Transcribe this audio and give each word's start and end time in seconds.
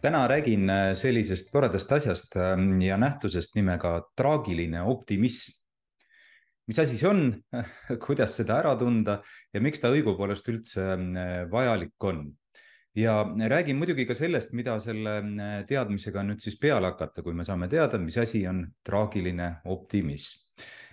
täna 0.00 0.28
räägin 0.28 0.70
äh, 0.70 0.94
sellisest 0.94 1.52
toredast 1.52 1.92
asjast 1.92 2.36
ähm, 2.36 2.80
ja 2.80 2.96
nähtusest 2.96 3.54
nimega 3.54 4.00
traagiline 4.16 4.82
optimism. 4.82 5.56
mis 6.70 6.78
asi 6.78 6.96
see 6.96 7.08
on, 7.08 7.32
kuidas 8.06 8.36
seda 8.38 8.60
ära 8.62 8.76
tunda 8.78 9.20
ja 9.54 9.60
miks 9.60 9.80
ta 9.82 9.90
õigupoolest 9.90 10.52
üldse 10.52 10.92
äh, 10.94 11.32
vajalik 11.50 12.04
on? 12.04 12.28
ja 12.96 13.22
räägin 13.48 13.78
muidugi 13.78 14.06
ka 14.06 14.14
sellest, 14.14 14.52
mida 14.56 14.78
selle 14.80 15.18
äh, 15.20 15.56
teadmisega 15.68 16.24
nüüd 16.26 16.40
siis 16.42 16.58
peale 16.58 16.92
hakata, 16.92 17.22
kui 17.22 17.34
me 17.34 17.44
saame 17.44 17.68
teada, 17.68 17.98
mis 17.98 18.18
asi 18.18 18.46
on 18.48 18.64
traagiline 18.86 19.56
optimism 19.70 20.48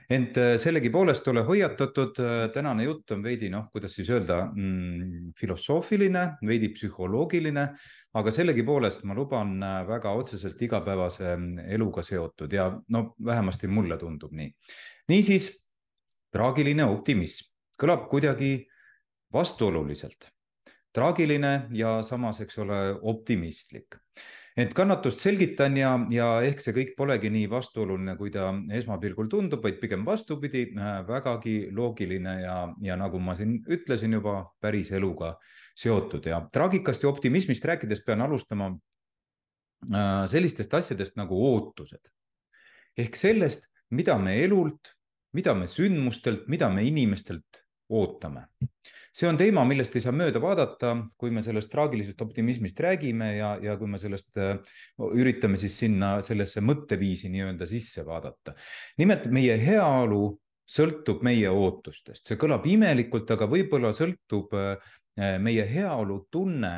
ent 0.08 0.38
sellegipoolest 0.56 1.26
ole 1.28 1.42
hoiatatud, 1.44 2.20
tänane 2.54 2.86
jutt 2.86 3.12
on 3.12 3.24
veidi 3.24 3.50
noh, 3.52 3.66
kuidas 3.74 3.92
siis 3.98 4.08
öelda 4.16 4.38
mm,, 4.46 5.34
filosoofiline, 5.36 6.22
veidi 6.48 6.70
psühholoogiline, 6.72 7.66
aga 8.18 8.32
sellegipoolest 8.34 9.04
ma 9.08 9.16
luban 9.18 9.58
äh, 9.64 9.82
väga 9.88 10.14
otseselt 10.18 10.62
igapäevase 10.62 11.30
mm, 11.36 11.68
eluga 11.76 12.04
seotud 12.06 12.54
ja 12.54 12.70
no 12.94 13.04
vähemasti 13.26 13.68
mulle 13.68 13.98
tundub 13.98 14.34
nii. 14.36 14.50
niisiis, 15.12 15.52
traagiline 16.34 16.88
optimism. 16.88 17.54
Kõlab 17.78 18.08
kuidagi 18.10 18.66
vastuoluliselt, 19.34 20.32
traagiline 20.96 21.68
ja 21.78 22.00
samas, 22.02 22.40
eks 22.42 22.58
ole, 22.64 22.80
optimistlik. 23.06 24.00
Et 24.58 24.72
kannatust 24.74 25.22
selgitan 25.22 25.76
ja, 25.78 25.92
ja 26.10 26.32
ehk 26.42 26.64
see 26.64 26.74
kõik 26.74 26.96
polegi 26.98 27.30
nii 27.30 27.46
vastuoluline, 27.52 28.16
kui 28.18 28.32
ta 28.34 28.48
esmapilgul 28.74 29.30
tundub, 29.30 29.62
vaid 29.62 29.78
pigem 29.78 30.08
vastupidi, 30.08 30.72
äh, 30.74 31.04
vägagi 31.06 31.60
loogiline 31.70 32.40
ja, 32.42 32.58
ja 32.82 32.98
nagu 32.98 33.22
ma 33.22 33.38
siin 33.38 33.60
ütlesin 33.70 34.18
juba, 34.18 34.40
päris 34.62 34.90
eluga 34.98 35.36
seotud 35.78 36.26
ja 36.26 36.42
traagikast 36.54 37.04
ja 37.04 37.10
optimismist 37.10 37.66
rääkides 37.66 38.04
pean 38.06 38.22
alustama 38.26 38.72
äh, 39.94 40.26
sellistest 40.32 40.74
asjadest 40.74 41.18
nagu 41.20 41.38
ootused. 41.54 42.10
ehk 42.98 43.16
sellest, 43.16 43.70
mida 43.94 44.18
me 44.18 44.40
elult, 44.44 44.96
mida 45.38 45.54
me 45.54 45.68
sündmustelt, 45.70 46.48
mida 46.50 46.70
me 46.70 46.84
inimestelt 46.88 47.62
ootame. 47.90 48.48
see 49.18 49.26
on 49.30 49.38
teema, 49.38 49.64
millest 49.66 49.96
ei 49.98 50.02
saa 50.04 50.14
mööda 50.14 50.42
vaadata, 50.42 50.92
kui 51.18 51.32
me 51.34 51.42
sellest 51.42 51.72
traagilisest 51.74 52.20
optimismist 52.22 52.80
räägime 52.80 53.32
ja, 53.38 53.56
ja 53.62 53.78
kui 53.78 53.90
me 53.90 53.98
sellest 54.02 54.38
äh, 54.42 54.58
üritame 55.14 55.58
siis 55.58 55.78
sinna 55.86 56.18
sellesse 56.26 56.62
mõtteviisi 56.62 57.32
nii-öelda 57.34 57.70
sisse 57.70 58.06
vaadata. 58.06 58.54
nimelt 58.98 59.30
meie 59.34 59.58
heaolu 59.62 60.38
sõltub 60.68 61.22
meie 61.24 61.50
ootustest, 61.50 62.26
see 62.28 62.38
kõlab 62.40 62.66
imelikult, 62.68 63.30
aga 63.38 63.48
võib-olla 63.50 63.94
sõltub 63.96 64.54
äh, 64.58 64.96
meie 65.18 65.64
heaolutunne 65.66 66.74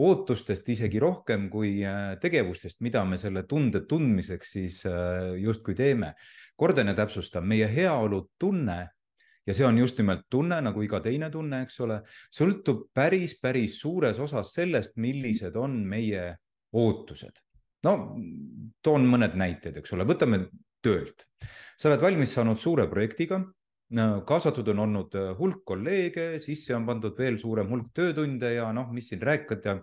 ootustest 0.00 0.68
isegi 0.72 1.00
rohkem 1.02 1.48
kui 1.50 1.80
äh, 1.86 2.14
tegevustest, 2.22 2.80
mida 2.84 3.02
me 3.04 3.18
selle 3.20 3.44
tunde 3.48 3.84
tundmiseks 3.88 4.54
siis 4.56 4.80
äh, 4.88 5.34
justkui 5.40 5.74
teeme. 5.74 6.14
kordan 6.56 6.92
ja 6.92 6.94
täpsustan, 6.94 7.46
meie 7.48 7.68
heaolutunne 7.72 8.78
ja 9.46 9.54
see 9.56 9.66
on 9.66 9.78
just 9.78 9.98
nimelt 9.98 10.26
tunne 10.30 10.60
nagu 10.62 10.82
iga 10.84 11.00
teine 11.00 11.30
tunne, 11.32 11.62
eks 11.64 11.80
ole, 11.80 12.00
sõltub 12.36 12.90
päris, 12.94 13.38
päris 13.40 13.78
suures 13.80 14.18
osas 14.20 14.52
sellest, 14.54 14.96
millised 15.00 15.56
on 15.56 15.80
meie 15.88 16.34
ootused. 16.72 17.40
no 17.84 17.94
toon 18.82 19.08
mõned 19.08 19.34
näited, 19.34 19.80
eks 19.80 19.96
ole, 19.96 20.06
võtame 20.06 20.46
töölt. 20.82 21.26
sa 21.76 21.88
oled 21.88 22.00
valmis 22.00 22.36
saanud 22.36 22.60
suure 22.60 22.86
projektiga 22.88 23.40
kaasatud 24.26 24.68
on 24.70 24.78
olnud 24.78 25.14
äh, 25.18 25.32
hulk 25.38 25.64
kolleege, 25.66 26.38
sisse 26.38 26.74
on 26.76 26.86
pandud 26.86 27.16
veel 27.18 27.38
suurem 27.38 27.68
hulk 27.70 27.90
töötunde 27.94 28.52
ja 28.54 28.70
noh, 28.72 28.90
mis 28.94 29.10
siin 29.10 29.22
rääkida. 29.22 29.80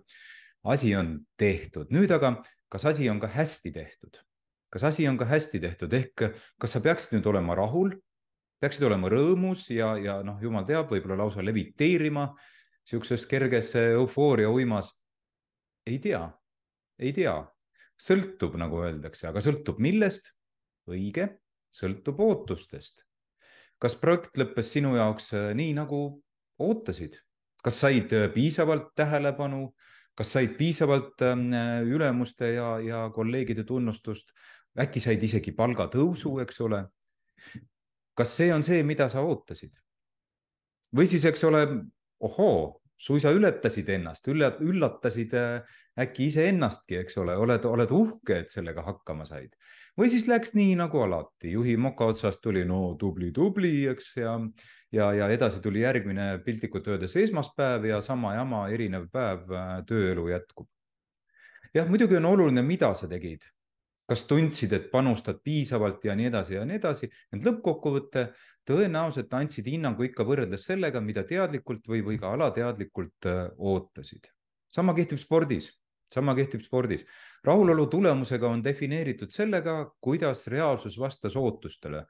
asi 0.64 0.96
on 0.96 1.20
tehtud, 1.38 1.92
nüüd 1.92 2.12
aga, 2.12 2.42
kas 2.70 2.86
asi 2.86 3.10
on 3.10 3.20
ka 3.20 3.28
hästi 3.28 3.72
tehtud? 3.72 4.18
kas 4.70 4.84
asi 4.84 5.08
on 5.08 5.18
ka 5.18 5.26
hästi 5.26 5.60
tehtud, 5.60 5.94
ehk 5.94 6.24
kas 6.60 6.72
sa 6.72 6.80
peaksid 6.84 7.18
nüüd 7.18 7.28
olema 7.28 7.56
rahul, 7.56 7.94
peaksid 8.60 8.84
olema 8.84 9.10
rõõmus 9.10 9.70
ja, 9.72 9.96
ja 9.98 10.22
noh, 10.24 10.40
jumal 10.42 10.66
teab, 10.68 10.92
võib-olla 10.92 11.24
lausa 11.24 11.44
leviteerima 11.44 12.34
sihukeses 12.88 13.26
kerges 13.28 13.76
eufooria 13.76 14.50
uimas. 14.50 14.92
ei 15.88 16.00
tea, 16.00 16.24
ei 17.00 17.14
tea, 17.14 17.36
sõltub, 17.96 18.56
nagu 18.60 18.84
öeldakse, 18.84 19.28
aga 19.28 19.44
sõltub 19.44 19.80
millest? 19.80 20.34
õige, 20.88 21.28
sõltub 21.72 22.20
ootustest 22.24 23.07
kas 23.82 23.96
projekt 24.00 24.38
lõppes 24.40 24.72
sinu 24.76 24.96
jaoks 24.98 25.32
äh, 25.38 25.50
nii, 25.58 25.74
nagu 25.78 26.02
ootasid? 26.64 27.18
kas 27.64 27.82
said 27.84 28.14
äh, 28.16 28.28
piisavalt 28.32 28.94
tähelepanu, 28.96 29.72
kas 30.18 30.32
said 30.38 30.56
piisavalt 30.60 31.22
ähm, 31.26 31.50
äh, 31.54 31.82
ülemuste 31.84 32.54
ja, 32.54 32.78
ja 32.80 33.08
kolleegide 33.14 33.66
tunnustust, 33.68 34.32
äkki 34.80 35.02
said 35.04 35.24
isegi 35.24 35.54
palgatõusu, 35.58 36.38
eks 36.46 36.62
ole? 36.66 36.86
kas 38.18 38.34
see 38.40 38.50
on 38.54 38.64
see, 38.66 38.82
mida 38.84 39.10
sa 39.12 39.26
ootasid? 39.26 39.74
või 40.96 41.10
siis, 41.10 41.26
eks 41.28 41.44
ole, 41.44 41.66
ohoo, 42.24 42.80
suisa 42.98 43.30
ületasid 43.36 43.90
ennast, 43.94 44.30
üllatasid 44.30 45.34
äkki 46.02 46.30
iseennastki, 46.32 47.02
eks 47.04 47.20
ole, 47.22 47.36
oled, 47.38 47.66
oled 47.70 47.92
uhke, 47.94 48.40
et 48.42 48.54
sellega 48.54 48.86
hakkama 48.86 49.28
said 49.28 49.52
või 49.98 50.12
siis 50.14 50.28
läks 50.30 50.54
nii 50.58 50.76
nagu 50.80 51.02
alati, 51.02 51.52
juhi 51.52 51.76
moka 51.82 52.08
otsast 52.12 52.42
tuli 52.44 52.64
no 52.66 52.96
tubli-tubli, 53.00 53.88
eks, 53.92 54.12
ja, 54.22 54.38
ja, 54.94 55.12
ja 55.22 55.30
edasi 55.34 55.62
tuli 55.64 55.82
järgmine 55.84 56.30
piltlikult 56.46 56.88
öeldes 56.88 57.16
esmaspäev 57.18 57.88
ja 57.90 58.02
sama 58.02 58.36
jama, 58.38 58.68
erinev 58.74 59.08
päev, 59.14 59.48
äh, 59.52 59.78
tööelu 59.90 60.28
jätkub. 60.34 60.70
jah, 61.74 61.88
muidugi 61.90 62.18
on 62.18 62.26
oluline, 62.26 62.62
mida 62.66 62.94
sa 62.96 63.08
tegid, 63.08 63.44
kas 64.08 64.26
tundsid, 64.26 64.74
et 64.74 64.92
panustad 64.92 65.42
piisavalt 65.44 66.06
ja 66.06 66.16
nii 66.16 66.30
edasi 66.30 66.56
ja 66.56 66.66
nii 66.66 66.80
edasi, 66.80 67.12
ent 67.34 67.50
lõppkokkuvõte. 67.50 68.30
Tõenäoliselt 68.68 69.32
andsid 69.32 69.64
hinnangu 69.72 70.04
ikka 70.04 70.26
võrreldes 70.28 70.66
sellega, 70.68 71.00
mida 71.00 71.22
teadlikult 71.24 71.86
või, 71.88 72.02
või 72.04 72.18
ka 72.20 72.34
alateadlikult 72.36 73.28
äh, 73.32 73.46
ootasid. 73.58 74.28
sama 74.68 74.94
kehtib 74.94 75.18
spordis 75.18 75.70
sama 76.08 76.36
kehtib 76.36 76.62
spordis. 76.64 77.06
rahulolu 77.44 77.88
tulemusega 77.88 78.50
on 78.50 78.64
defineeritud 78.64 79.32
sellega, 79.32 79.78
kuidas 80.02 80.48
reaalsus 80.48 81.00
vastas 81.00 81.36
ootustele. 81.36 82.06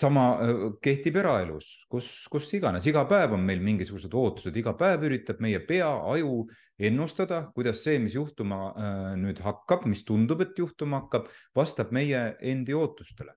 sama 0.00 0.38
kehtib 0.82 1.16
eraelus, 1.16 1.66
kus, 1.90 2.28
kus 2.30 2.46
iganes, 2.54 2.86
iga 2.86 3.02
päev 3.04 3.34
on 3.34 3.42
meil 3.44 3.60
mingisugused 3.60 4.14
ootused, 4.14 4.56
iga 4.56 4.72
päev 4.78 5.02
üritab 5.08 5.40
meie 5.42 5.58
pea, 5.66 5.88
aju 6.12 6.46
ennustada, 6.78 7.42
kuidas 7.54 7.82
see, 7.84 7.98
mis 7.98 8.14
juhtuma 8.14 8.70
nüüd 9.18 9.42
hakkab, 9.44 9.84
mis 9.90 10.04
tundub, 10.06 10.40
et 10.40 10.56
juhtuma 10.56 11.02
hakkab, 11.02 11.26
vastab 11.56 11.90
meie 11.92 12.22
endi 12.40 12.74
ootustele. 12.74 13.34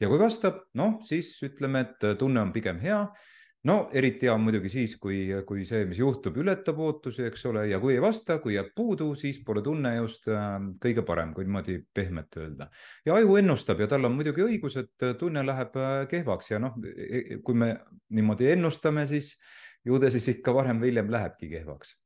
ja 0.00 0.08
kui 0.08 0.18
vastab, 0.18 0.62
noh, 0.74 1.00
siis 1.02 1.34
ütleme, 1.42 1.84
et 1.84 2.18
tunne 2.18 2.40
on 2.40 2.52
pigem 2.52 2.78
hea 2.80 3.02
no 3.68 3.76
eriti 3.96 4.28
hea 4.28 4.34
on 4.34 4.44
muidugi 4.44 4.70
siis, 4.72 4.94
kui, 5.00 5.18
kui 5.48 5.64
see, 5.68 5.84
mis 5.88 5.98
juhtub, 6.00 6.36
ületab 6.40 6.78
ootusi, 6.84 7.24
eks 7.30 7.46
ole, 7.50 7.64
ja 7.70 7.80
kui 7.80 7.94
ei 7.96 8.02
vasta, 8.04 8.38
kui 8.42 8.56
jääb 8.58 8.70
puudu, 8.76 9.10
siis 9.18 9.40
pole 9.46 9.62
tunne 9.64 9.94
just 9.96 10.28
äh, 10.28 10.58
kõige 10.82 11.04
parem, 11.06 11.32
kui 11.36 11.46
niimoodi 11.48 11.78
pehmelt 11.94 12.36
öelda. 12.40 12.68
ja 13.06 13.16
aju 13.16 13.38
ennustab 13.40 13.80
ja 13.80 13.88
tal 13.90 14.04
on 14.08 14.16
muidugi 14.18 14.44
õigus, 14.44 14.78
et 14.80 15.08
tunne 15.20 15.44
läheb 15.46 15.76
äh, 15.80 15.98
kehvaks 16.10 16.52
ja 16.52 16.60
noh, 16.62 16.76
e, 16.84 17.04
e, 17.08 17.42
kui 17.44 17.56
me 17.58 17.74
niimoodi 18.14 18.52
ennustame, 18.52 19.06
siis 19.08 19.34
ju 19.84 20.00
ta 20.00 20.12
siis 20.12 20.28
ikka 20.36 20.54
varem 20.56 20.80
või 20.82 20.92
hiljem 20.92 21.12
lähebki 21.12 21.50
kehvaks. 21.56 21.96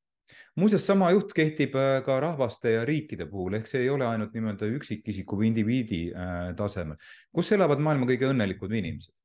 Muuseas, 0.59 0.83
sama 0.87 1.11
juht 1.15 1.35
kehtib 1.35 1.77
äh, 1.79 2.01
ka 2.07 2.21
rahvaste 2.23 2.73
ja 2.77 2.87
riikide 2.87 3.27
puhul, 3.31 3.59
ehk 3.59 3.67
see 3.71 3.85
ei 3.85 3.91
ole 3.95 4.07
ainult 4.07 4.35
nii-öelda 4.35 4.71
üksikisiku 4.79 5.39
või 5.39 5.53
indiviidi 5.53 6.09
äh, 6.11 6.51
tasemel, 6.59 6.99
kus 7.35 7.51
elavad 7.55 7.83
maailma 7.83 8.07
kõige 8.11 8.31
õnnelikumad 8.31 8.75
inimesed 8.79 9.18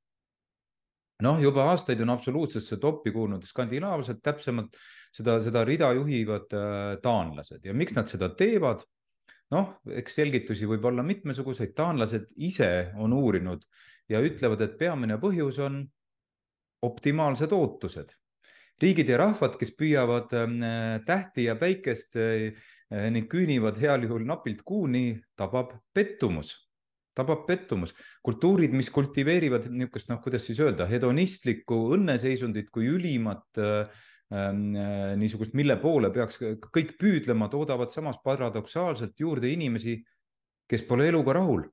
noh, 1.24 1.40
juba 1.42 1.68
aastaid 1.72 2.02
on 2.04 2.14
absoluutsesse 2.14 2.80
toppi 2.81 3.14
kuulnud 3.16 3.46
skandinaavlased, 3.48 4.20
täpsemalt 4.24 4.78
seda, 5.14 5.38
seda 5.46 5.64
rida 5.68 5.92
juhivad 5.98 6.56
äh, 6.58 6.81
taanlased 7.04 7.66
ja 7.66 7.75
miks 7.78 7.96
nad 7.98 8.12
seda 8.12 8.34
teevad? 8.38 8.84
noh, 9.54 9.75
eks 9.86 10.16
selgitusi 10.18 10.66
võib 10.66 10.86
olla 10.90 11.04
mitmesuguseid, 11.06 11.75
taanlased 11.78 12.31
ise 12.42 12.90
on 12.98 13.12
uurinud 13.14 13.62
ja 14.10 14.18
ütlevad, 14.25 14.64
et 14.66 14.80
peamine 14.80 15.20
põhjus 15.22 15.60
on 15.62 15.84
optimaalsed 16.81 17.54
ootused. 17.54 18.16
riigid 18.81 19.12
ja 19.14 19.20
rahvad, 19.22 19.54
kes 19.60 19.75
püüavad 19.78 20.34
äh, 20.34 20.48
tähti 21.06 21.46
ja 21.46 21.56
päikest 21.56 22.18
äh, 22.18 22.58
ning 23.14 23.30
küünivad 23.30 23.78
heal 23.81 24.04
juhul 24.08 24.25
napilt 24.25 24.66
kuuni, 24.66 25.22
tabab 25.38 25.78
pettumus 25.94 26.56
tabab 27.18 27.45
pettumus. 27.48 27.94
kultuurid, 28.25 28.74
mis 28.74 28.89
kultiveerivad 28.94 29.68
niisugust, 29.69 30.10
noh, 30.10 30.21
kuidas 30.24 30.48
siis 30.48 30.60
öelda, 30.63 30.88
hedonistlikku 30.89 31.77
õnneseisundit 31.98 32.71
kui 32.74 32.89
ülimat 32.89 33.62
äh, 33.62 34.01
äh, 34.33 34.50
niisugust, 35.19 35.56
mille 35.57 35.77
poole 35.81 36.12
peaks 36.13 36.42
kõik 36.42 36.98
püüdlema, 37.01 37.50
toodavad 37.54 37.94
samas 37.94 38.19
paradoksaalselt 38.24 39.19
juurde 39.19 39.51
inimesi, 39.54 40.00
kes 40.69 40.86
pole 40.88 41.10
eluga 41.12 41.38
rahul 41.39 41.68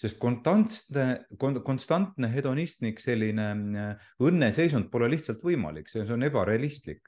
sest 0.00 0.16
konstantne, 0.16 1.26
konstantne 1.36 2.30
hedonistlik 2.32 3.02
selline 3.04 3.48
äh, 3.52 4.06
õnneseisund 4.24 4.88
pole 4.92 5.10
lihtsalt 5.12 5.44
võimalik, 5.44 5.92
see 5.92 6.06
on 6.08 6.24
ebarealistlik. 6.24 7.04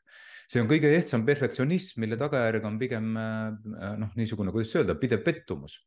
see 0.53 0.61
on 0.61 0.69
kõige 0.69 0.91
ehtsam 0.93 1.25
perfektsionism, 1.25 2.03
mille 2.03 2.19
tagajärg 2.21 2.67
on 2.69 2.77
pigem 2.77 3.15
noh, 3.15 4.11
niisugune, 4.19 4.53
kuidas 4.53 4.75
öelda, 4.77 4.99
pidev 5.01 5.23
pettumus 5.25 5.79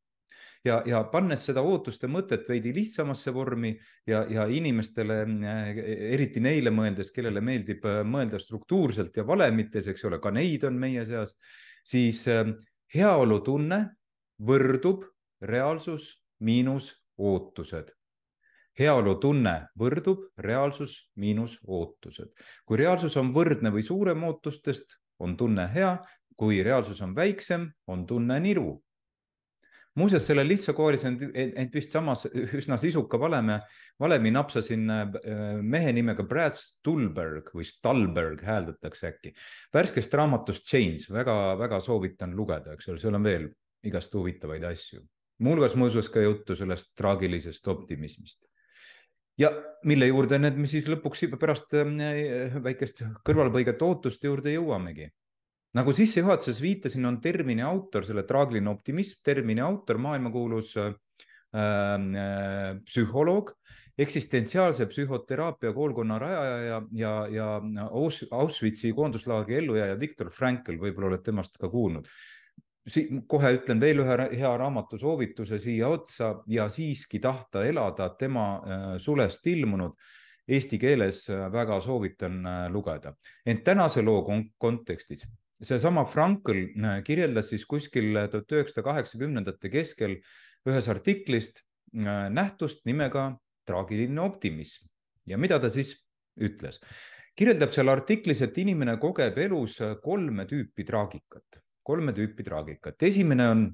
ja, 0.65 0.81
ja 0.85 1.01
pannes 1.11 1.45
seda 1.47 1.63
ootuste 1.65 2.09
mõtet 2.11 2.47
veidi 2.49 2.73
lihtsamasse 2.75 3.33
vormi 3.33 3.73
ja, 4.07 4.23
ja 4.29 4.45
inimestele, 4.51 5.19
äh, 5.23 5.81
eriti 6.15 6.43
neile 6.43 6.73
mõeldes, 6.73 7.11
kellele 7.15 7.43
meeldib 7.45 7.85
äh, 7.85 8.01
mõelda 8.07 8.39
struktuurselt 8.41 9.17
ja 9.17 9.27
valemites, 9.27 9.89
eks 9.91 10.07
ole, 10.09 10.19
ka 10.23 10.33
neid 10.33 10.65
on 10.67 10.79
meie 10.81 11.05
seas, 11.07 11.35
siis 11.85 12.25
äh, 12.31 12.47
heaolutunne 12.95 13.83
võrdub 14.45 15.05
reaalsus 15.41 16.15
miinus 16.43 16.91
ootused 17.17 17.93
heaolutunne 18.75 19.53
võrdub 19.79 20.25
reaalsus 20.43 20.97
miinus 21.15 21.59
ootused. 21.63 22.33
kui 22.65 22.77
reaalsus 22.77 23.15
on 23.17 23.31
võrdne 23.33 23.71
või 23.71 23.83
suurem 23.83 24.23
ootustest, 24.27 24.97
on 25.19 25.37
tunne 25.37 25.69
hea, 25.71 25.95
kui 26.35 26.59
reaalsus 26.63 26.99
on 27.01 27.15
väiksem, 27.15 27.69
on 27.87 28.05
tunne 28.05 28.39
niru 28.39 28.81
muuseas, 29.99 30.25
selle 30.27 30.43
lihtsa 30.47 30.73
kooris 30.75 31.05
on 31.07 31.17
ent 31.33 31.75
vist 31.75 31.93
samas 31.95 32.25
üsna 32.29 32.77
sisuka 32.79 33.19
valeme, 33.19 33.59
valemi 34.01 34.31
napsasin 34.35 34.89
äh, 34.91 35.03
mehe 35.61 35.93
nimega 35.95 36.25
Brad 36.27 36.57
Stulberg 36.59 37.51
või 37.55 37.67
Stalberg 37.67 38.43
hääldatakse 38.45 39.11
äkki. 39.13 39.33
värskest 39.73 40.13
raamatust 40.13 40.67
Chains 40.67 41.09
väga,, 41.09 41.25
väga-väga 41.55 41.79
soovitan 41.79 42.35
lugeda, 42.35 42.75
eks 42.75 42.89
ole, 42.89 42.99
seal 43.01 43.15
on 43.15 43.23
veel 43.23 43.49
igast 43.85 44.13
huvitavaid 44.13 44.63
asju. 44.63 45.01
muuhulgas 45.39 45.75
muuseas 45.75 46.09
ka 46.09 46.21
juttu 46.23 46.55
sellest 46.55 46.93
traagilisest 46.95 47.67
optimismist 47.67 48.45
ja 49.37 49.51
mille 49.83 50.07
juurde 50.07 50.39
nüüd 50.39 50.57
me 50.59 50.67
siis 50.67 50.87
lõpuks 50.87 51.25
pärast 51.39 51.75
äh, 51.75 52.55
väikest 52.63 53.03
kõrvalpõiget 53.27 53.81
ootuste 53.81 54.27
juurde 54.27 54.55
jõuamegi 54.55 55.09
nagu 55.75 55.93
sissejuhatuses 55.95 56.61
viitasin, 56.63 57.05
on 57.09 57.19
termini 57.21 57.63
autor, 57.65 58.05
selle 58.07 58.23
traagiline 58.27 58.71
optimism, 58.71 59.21
termini 59.25 59.63
autor, 59.63 59.99
maailmakuulus 60.01 60.75
äh, 60.79 60.93
äh, 61.55 62.79
psühholoog, 62.85 63.51
eksistentsiaalse 63.97 64.87
psühhoteraapia 64.91 65.73
koolkonna 65.73 66.19
rajaja 66.19 66.57
ja, 66.63 66.81
ja, 66.91 67.13
ja 67.31 67.49
Auschwitzi 68.31 68.91
koonduslaagri 68.93 69.61
ellujääja 69.61 69.99
Viktor 69.99 70.31
Frankl, 70.31 70.79
võib-olla 70.79 71.13
oled 71.13 71.23
temast 71.23 71.59
ka 71.59 71.69
kuulnud. 71.71 72.07
kohe 73.27 73.49
ütlen 73.55 73.79
veel 73.81 74.03
ühe 74.03 74.17
hea 74.37 74.51
raamatu 74.57 74.97
soovituse 74.97 75.57
siia 75.57 75.87
otsa 75.87 76.43
ja 76.47 76.67
siiski 76.69 77.19
tahta 77.19 77.63
elada, 77.65 78.09
tema 78.09 78.43
äh, 78.57 78.83
sulest 78.97 79.47
ilmunud 79.47 79.95
eesti 80.47 80.77
keeles 80.77 81.23
äh, 81.29 81.47
väga 81.51 81.79
soovitan 81.81 82.45
äh, 82.45 82.67
lugeda. 82.69 83.15
ent 83.45 83.63
tänase 83.63 84.01
loo 84.01 84.23
kontekstis 84.57 85.25
seesama 85.63 86.05
Frankl 86.05 86.65
äh, 86.67 86.99
kirjeldas 87.05 87.51
siis 87.53 87.65
kuskil 87.69 88.15
tuhat 88.31 88.51
üheksasada 88.57 88.85
kaheksakümnendate 88.89 89.71
keskel 89.71 90.17
ühes 90.67 90.89
artiklist 90.91 91.61
äh, 91.95 92.27
nähtust 92.33 92.85
nimega 92.85 93.31
traagiline 93.67 94.21
optimism 94.21 94.89
ja 95.25 95.37
mida 95.37 95.59
ta 95.59 95.71
siis 95.71 95.95
ütles? 96.35 96.81
kirjeldab 97.35 97.73
seal 97.75 97.91
artiklis, 97.91 98.39
et 98.45 98.57
inimene 98.61 98.93
kogeb 98.99 99.37
elus 99.43 99.81
kolme 100.03 100.45
tüüpi 100.47 100.85
traagikat, 100.87 101.57
kolme 101.83 102.13
tüüpi 102.15 102.45
traagikat. 102.47 102.95
esimene 103.03 103.47
on 103.51 103.65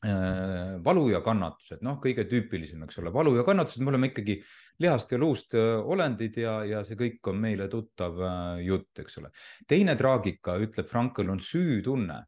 valu 0.00 1.10
ja 1.12 1.18
kannatused, 1.20 1.82
noh, 1.84 1.98
kõige 2.00 2.24
tüüpilisem, 2.24 2.86
eks 2.86 2.96
ole, 3.02 3.10
valu 3.12 3.34
ja 3.36 3.42
kannatused, 3.44 3.82
me 3.84 3.90
oleme 3.92 4.08
ikkagi 4.08 4.38
lihast 4.80 5.12
ja 5.12 5.18
luust 5.20 5.52
äh, 5.58 5.76
olendid 5.76 6.38
ja, 6.40 6.54
ja 6.64 6.80
see 6.86 6.96
kõik 6.96 7.28
on 7.28 7.36
meile 7.42 7.66
tuttav 7.68 8.16
äh, 8.24 8.62
jutt, 8.64 8.96
eks 9.02 9.18
ole. 9.20 9.28
teine 9.68 9.96
traagika, 10.00 10.56
ütleb 10.56 10.88
Frankl, 10.88 11.28
on 11.28 11.40
süütunne. 11.40 12.24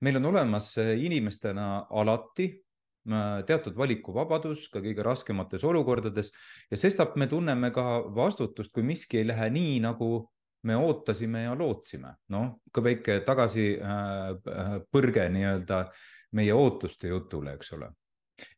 meil 0.00 0.16
on 0.16 0.24
olemas 0.24 0.76
inimestena 0.76 1.86
alati 1.90 2.64
teatud 3.46 3.76
valikuvabadus 3.76 4.68
ka 4.72 4.80
kõige 4.80 5.02
raskemates 5.04 5.64
olukordades 5.64 6.32
ja 6.70 6.76
sestap 6.76 7.16
me 7.16 7.26
tunneme 7.26 7.70
ka 7.72 8.02
vastutust, 8.16 8.72
kui 8.72 8.82
miski 8.82 9.18
ei 9.18 9.26
lähe 9.26 9.50
nii, 9.50 9.80
nagu 9.80 10.30
me 10.68 10.76
ootasime 10.76 11.42
ja 11.46 11.54
lootsime, 11.56 12.14
noh, 12.28 12.60
ka 12.72 12.82
väike 12.84 13.20
tagasipõrge 13.24 15.24
äh, 15.24 15.30
nii-öelda 15.32 15.80
äh, 15.80 15.88
meie 16.36 16.54
ootuste 16.54 17.08
jutule, 17.08 17.54
eks 17.58 17.72
ole. 17.76 17.90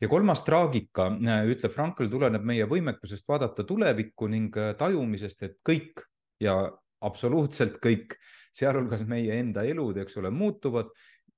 ja 0.01 0.09
kolmas 0.09 0.45
traagika, 0.47 1.09
äh, 1.11 1.45
ütleb 1.51 1.73
Frankl, 1.75 2.11
tuleneb 2.11 2.45
meie 2.47 2.67
võimekusest 2.71 3.29
vaadata 3.29 3.65
tulevikku 3.67 4.29
ning 4.31 4.57
äh, 4.57 4.75
tajumisest, 4.79 5.43
et 5.43 5.59
kõik 5.69 6.05
ja 6.41 6.57
absoluutselt 7.03 7.81
kõik, 7.83 8.15
sealhulgas 8.55 9.03
meie 9.09 9.41
enda 9.41 9.65
elud, 9.67 9.97
eks 9.99 10.21
ole, 10.21 10.31
muutuvad 10.31 10.93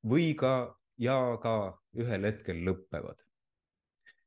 või 0.04 0.34
ka 0.36 0.74
ja 1.00 1.38
ka 1.40 1.54
ühel 1.96 2.26
hetkel 2.28 2.60
lõpevad 2.66 3.24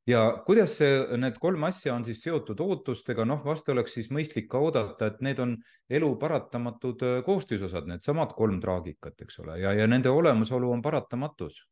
ja 0.07 0.21
kuidas 0.45 0.77
see, 0.80 1.00
need 1.19 1.38
kolm 1.42 1.68
asja 1.68 1.95
on 1.95 2.06
siis 2.07 2.21
seotud 2.24 2.59
ootustega, 2.63 3.25
noh, 3.27 3.42
vast 3.45 3.68
oleks 3.69 3.98
siis 3.98 4.09
mõistlik 4.13 4.48
ka 4.51 4.62
oodata, 4.63 5.12
et 5.12 5.21
need 5.25 5.39
on 5.44 5.56
elu 6.00 6.12
paratamatud 6.19 7.04
äh, 7.06 7.18
koostisosad, 7.25 7.89
needsamad 7.92 8.33
kolm 8.38 8.62
traagikat, 8.63 9.19
eks 9.25 9.42
ole, 9.44 9.59
ja, 9.63 9.74
ja 9.75 9.88
nende 9.89 10.13
olemasolu 10.13 10.71
on 10.71 10.83
paratamatus 10.86 11.65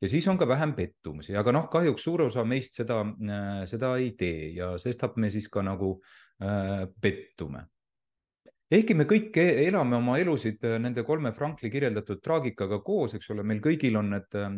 ja 0.00 0.08
siis 0.08 0.28
on 0.28 0.38
ka 0.38 0.48
vähem 0.48 0.74
pettumusi, 0.76 1.34
aga 1.36 1.52
noh, 1.54 1.66
kahjuks 1.72 2.04
suur 2.06 2.26
osa 2.28 2.44
meist 2.46 2.78
seda, 2.78 3.00
äh, 3.02 3.64
seda 3.70 3.94
ei 3.98 4.12
tee 4.18 4.52
ja 4.58 4.74
sestap 4.80 5.18
me 5.18 5.30
siis 5.32 5.48
ka 5.50 5.64
nagu 5.66 5.96
äh, 6.42 6.86
pettume. 7.00 7.66
ehkki 8.70 8.94
me 8.94 9.06
kõik 9.08 9.36
e-, 9.40 9.64
elame 9.64 9.96
oma 9.96 10.18
elusid 10.20 10.64
äh, 10.68 10.78
nende 10.82 11.02
kolme 11.04 11.32
Frankli 11.34 11.70
kirjeldatud 11.72 12.22
traagikaga 12.22 12.80
koos, 12.84 13.14
eks 13.18 13.30
ole, 13.34 13.42
meil 13.42 13.62
kõigil 13.64 13.96
on 13.98 14.12
need 14.14 14.38
äh, 14.38 14.50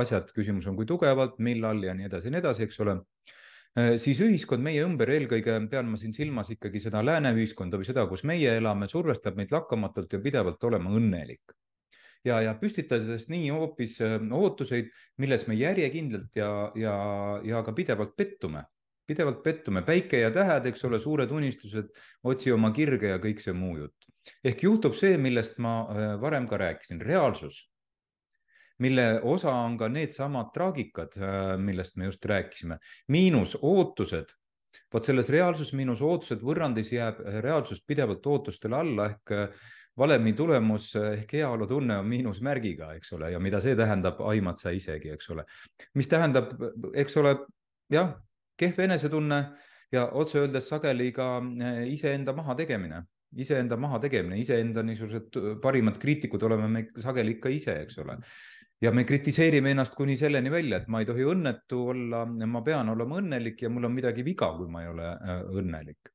asjad, 0.00 0.32
küsimus 0.36 0.68
on, 0.68 0.76
kui 0.76 0.88
tugevalt, 0.88 1.38
millal 1.38 1.84
ja 1.84 1.94
nii 1.96 2.10
edasi 2.10 2.28
ja 2.28 2.36
nii 2.36 2.42
edasi, 2.42 2.66
eks 2.66 2.82
ole 2.84 2.98
äh, 3.78 3.94
siis 4.02 4.20
ühiskond 4.26 4.66
meie 4.66 4.84
ümber, 4.84 5.14
eelkõige 5.14 5.56
pean 5.70 5.88
ma 5.88 6.00
siin 6.00 6.12
silmas 6.12 6.52
ikkagi 6.52 6.82
seda 6.84 7.04
lääne 7.06 7.32
ühiskonda 7.38 7.80
või 7.80 7.88
seda, 7.88 8.04
kus 8.10 8.26
meie 8.28 8.58
elame, 8.60 8.90
survestab 8.92 9.40
meid 9.40 9.56
lakkamatult 9.56 10.18
ja 10.18 10.20
pidevalt 10.20 10.68
olema 10.68 10.92
õnnelik 11.00 11.56
ja, 12.24 12.40
ja 12.44 12.54
püstitades 12.58 13.28
nii 13.30 13.48
hoopis 13.54 13.98
äh, 14.04 14.18
ootuseid, 14.36 14.90
milles 15.20 15.46
me 15.48 15.56
järjekindlalt 15.58 16.36
ja, 16.36 16.50
ja, 16.78 16.94
ja 17.46 17.62
ka 17.66 17.74
pidevalt 17.76 18.14
pettume, 18.16 18.64
pidevalt 19.10 19.42
pettume, 19.42 19.82
päike 19.86 20.22
ja 20.24 20.30
tähed, 20.34 20.68
eks 20.70 20.84
ole, 20.88 21.00
suured 21.02 21.32
unistused, 21.34 21.90
otsi 22.24 22.52
oma 22.54 22.72
kirge 22.76 23.14
ja 23.14 23.18
kõik 23.22 23.42
see 23.42 23.56
muu 23.56 23.76
jutt. 23.78 24.10
ehk 24.44 24.62
juhtub 24.66 24.94
see, 24.94 25.16
millest 25.18 25.58
ma 25.58 25.74
äh, 25.88 26.14
varem 26.20 26.48
ka 26.48 26.60
rääkisin, 26.60 27.00
reaalsus. 27.00 27.66
Mille 28.80 29.20
osa 29.28 29.52
on 29.52 29.74
ka 29.76 29.90
needsamad 29.92 30.52
traagikad, 30.54 31.16
äh, 31.16 31.56
millest 31.60 31.96
me 31.96 32.08
just 32.08 32.24
rääkisime, 32.24 32.78
miinus 33.08 33.56
ootused. 33.60 34.36
Vot 34.94 35.04
selles 35.04 35.28
reaalsus 35.34 35.72
miinus 35.74 35.98
ootused 36.06 36.44
võrrandis 36.46 36.92
jääb 36.94 37.18
reaalsus 37.42 37.82
pidevalt 37.82 38.26
ootustele 38.26 38.76
alla 38.78 39.08
ehk 39.10 39.32
valemi 40.00 40.32
tulemus 40.36 40.94
ehk 40.96 41.34
heaolutunne 41.38 41.98
on 42.00 42.08
miinusmärgiga, 42.08 42.94
eks 42.98 43.12
ole, 43.16 43.30
ja 43.34 43.40
mida 43.42 43.60
see 43.60 43.76
tähendab, 43.78 44.20
aimad 44.32 44.60
sa 44.60 44.72
isegi, 44.74 45.12
eks 45.16 45.30
ole. 45.34 45.44
mis 45.94 46.08
tähendab, 46.08 46.54
eks 46.94 47.16
ole, 47.20 47.34
jah, 47.92 48.14
kehv 48.60 48.84
enesetunne 48.86 49.40
ja 49.92 50.06
otse 50.16 50.40
öeldes 50.44 50.68
sageli 50.70 51.10
ka 51.12 51.32
eh, 51.40 51.82
iseenda 51.92 52.34
mahategemine, 52.36 53.02
iseenda 53.36 53.76
mahategemine, 53.80 54.38
iseenda 54.40 54.84
niisugused 54.86 55.36
parimad 55.62 55.98
kriitikud 56.02 56.42
oleme 56.48 56.68
me 56.68 56.86
sageli 56.98 57.38
ikka 57.38 57.52
ise, 57.54 57.76
eks 57.84 58.00
ole. 58.04 58.16
Ja 58.80 58.94
me 58.96 59.04
kritiseerime 59.04 59.74
ennast 59.74 59.92
kuni 59.92 60.14
selleni 60.16 60.50
välja, 60.50 60.78
et 60.80 60.86
ma 60.88 61.02
ei 61.02 61.08
tohi 61.08 61.26
õnnetu 61.28 61.82
olla, 61.92 62.22
ma 62.24 62.62
pean 62.64 62.88
olema 62.88 63.18
õnnelik 63.20 63.60
ja 63.66 63.68
mul 63.68 63.90
on 63.90 63.92
midagi 63.92 64.24
viga, 64.24 64.48
kui 64.56 64.70
ma 64.72 64.86
ei 64.86 64.88
ole 64.94 65.10
eh, 65.12 65.44
õnnelik 65.60 66.14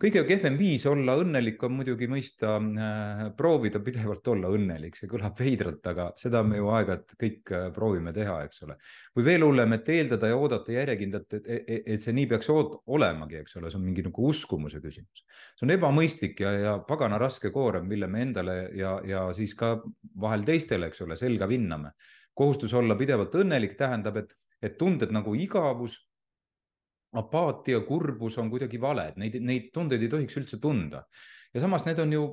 kõige 0.00 0.22
kehvem 0.28 0.56
viis 0.58 0.84
olla 0.88 1.14
õnnelik 1.16 1.62
on 1.64 1.72
muidugi 1.78 2.08
mõista 2.10 2.56
äh,, 2.60 3.22
proovida 3.36 3.80
pidevalt 3.84 4.28
olla 4.28 4.50
õnnelik, 4.52 4.96
see 4.98 5.08
kõlab 5.08 5.38
veidralt, 5.40 5.86
aga 5.88 6.08
seda 6.20 6.42
me 6.44 6.58
ju 6.60 6.68
aeg-ajalt 6.74 7.14
kõik 7.20 7.52
äh, 7.56 7.66
proovime 7.74 8.12
teha, 8.16 8.38
eks 8.46 8.62
ole. 8.66 8.76
või 9.16 9.26
veel 9.30 9.46
hullem, 9.46 9.76
et 9.76 9.88
eeldada 9.94 10.30
ja 10.30 10.36
oodata 10.36 10.74
järjekindlalt, 10.74 11.38
et, 11.38 11.48
et, 11.56 11.88
et 11.96 12.04
see 12.04 12.16
nii 12.16 12.28
peaks 12.32 12.50
olemagi, 12.52 13.40
eks 13.40 13.56
ole, 13.60 13.72
see 13.72 13.80
on 13.80 13.86
mingi 13.86 14.04
nagu 14.04 14.28
uskumuse 14.30 14.82
küsimus. 14.84 15.24
see 15.56 15.68
on 15.68 15.76
ebamõistlik 15.78 16.44
ja, 16.44 16.52
ja 16.60 16.74
pagana 16.88 17.20
raske 17.22 17.52
koorem, 17.54 17.88
mille 17.88 18.10
me 18.12 18.24
endale 18.26 18.58
ja, 18.76 18.98
ja 19.06 19.26
siis 19.36 19.56
ka 19.56 19.78
vahel 20.20 20.44
teistele, 20.44 20.92
eks 20.92 21.06
ole, 21.06 21.16
selga 21.16 21.48
vinname. 21.48 21.96
kohustus 22.36 22.74
olla 22.76 22.94
pidevalt 22.96 23.34
õnnelik 23.34 23.78
tähendab, 23.80 24.20
et, 24.20 24.36
et 24.60 24.76
tunded 24.76 25.08
nagu 25.12 25.32
igavus 25.34 25.96
apaatia, 27.16 27.80
kurbus 27.86 28.38
on 28.42 28.50
kuidagi 28.50 28.80
valed, 28.80 29.16
neid, 29.20 29.38
neid 29.40 29.72
tundeid 29.74 30.02
ei 30.02 30.12
tohiks 30.12 30.38
üldse 30.40 30.60
tunda. 30.60 31.04
ja 31.54 31.60
samas 31.62 31.86
need 31.86 31.98
on 32.02 32.12
ju 32.12 32.24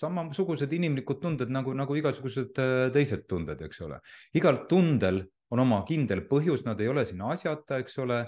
samasugused 0.00 0.72
inimlikud 0.72 1.20
tunded 1.22 1.50
nagu, 1.52 1.74
nagu 1.76 1.96
igasugused 1.98 2.58
äh, 2.60 2.88
teised 2.94 3.26
tunded, 3.28 3.60
eks 3.66 3.82
ole. 3.86 4.00
igal 4.34 4.64
tundel 4.70 5.24
on 5.50 5.64
oma 5.64 5.82
kindel 5.86 6.22
põhjus, 6.30 6.62
nad 6.66 6.80
ei 6.80 6.88
ole 6.88 7.04
siin 7.06 7.22
asjata, 7.26 7.80
eks 7.82 7.98
ole, 8.04 8.20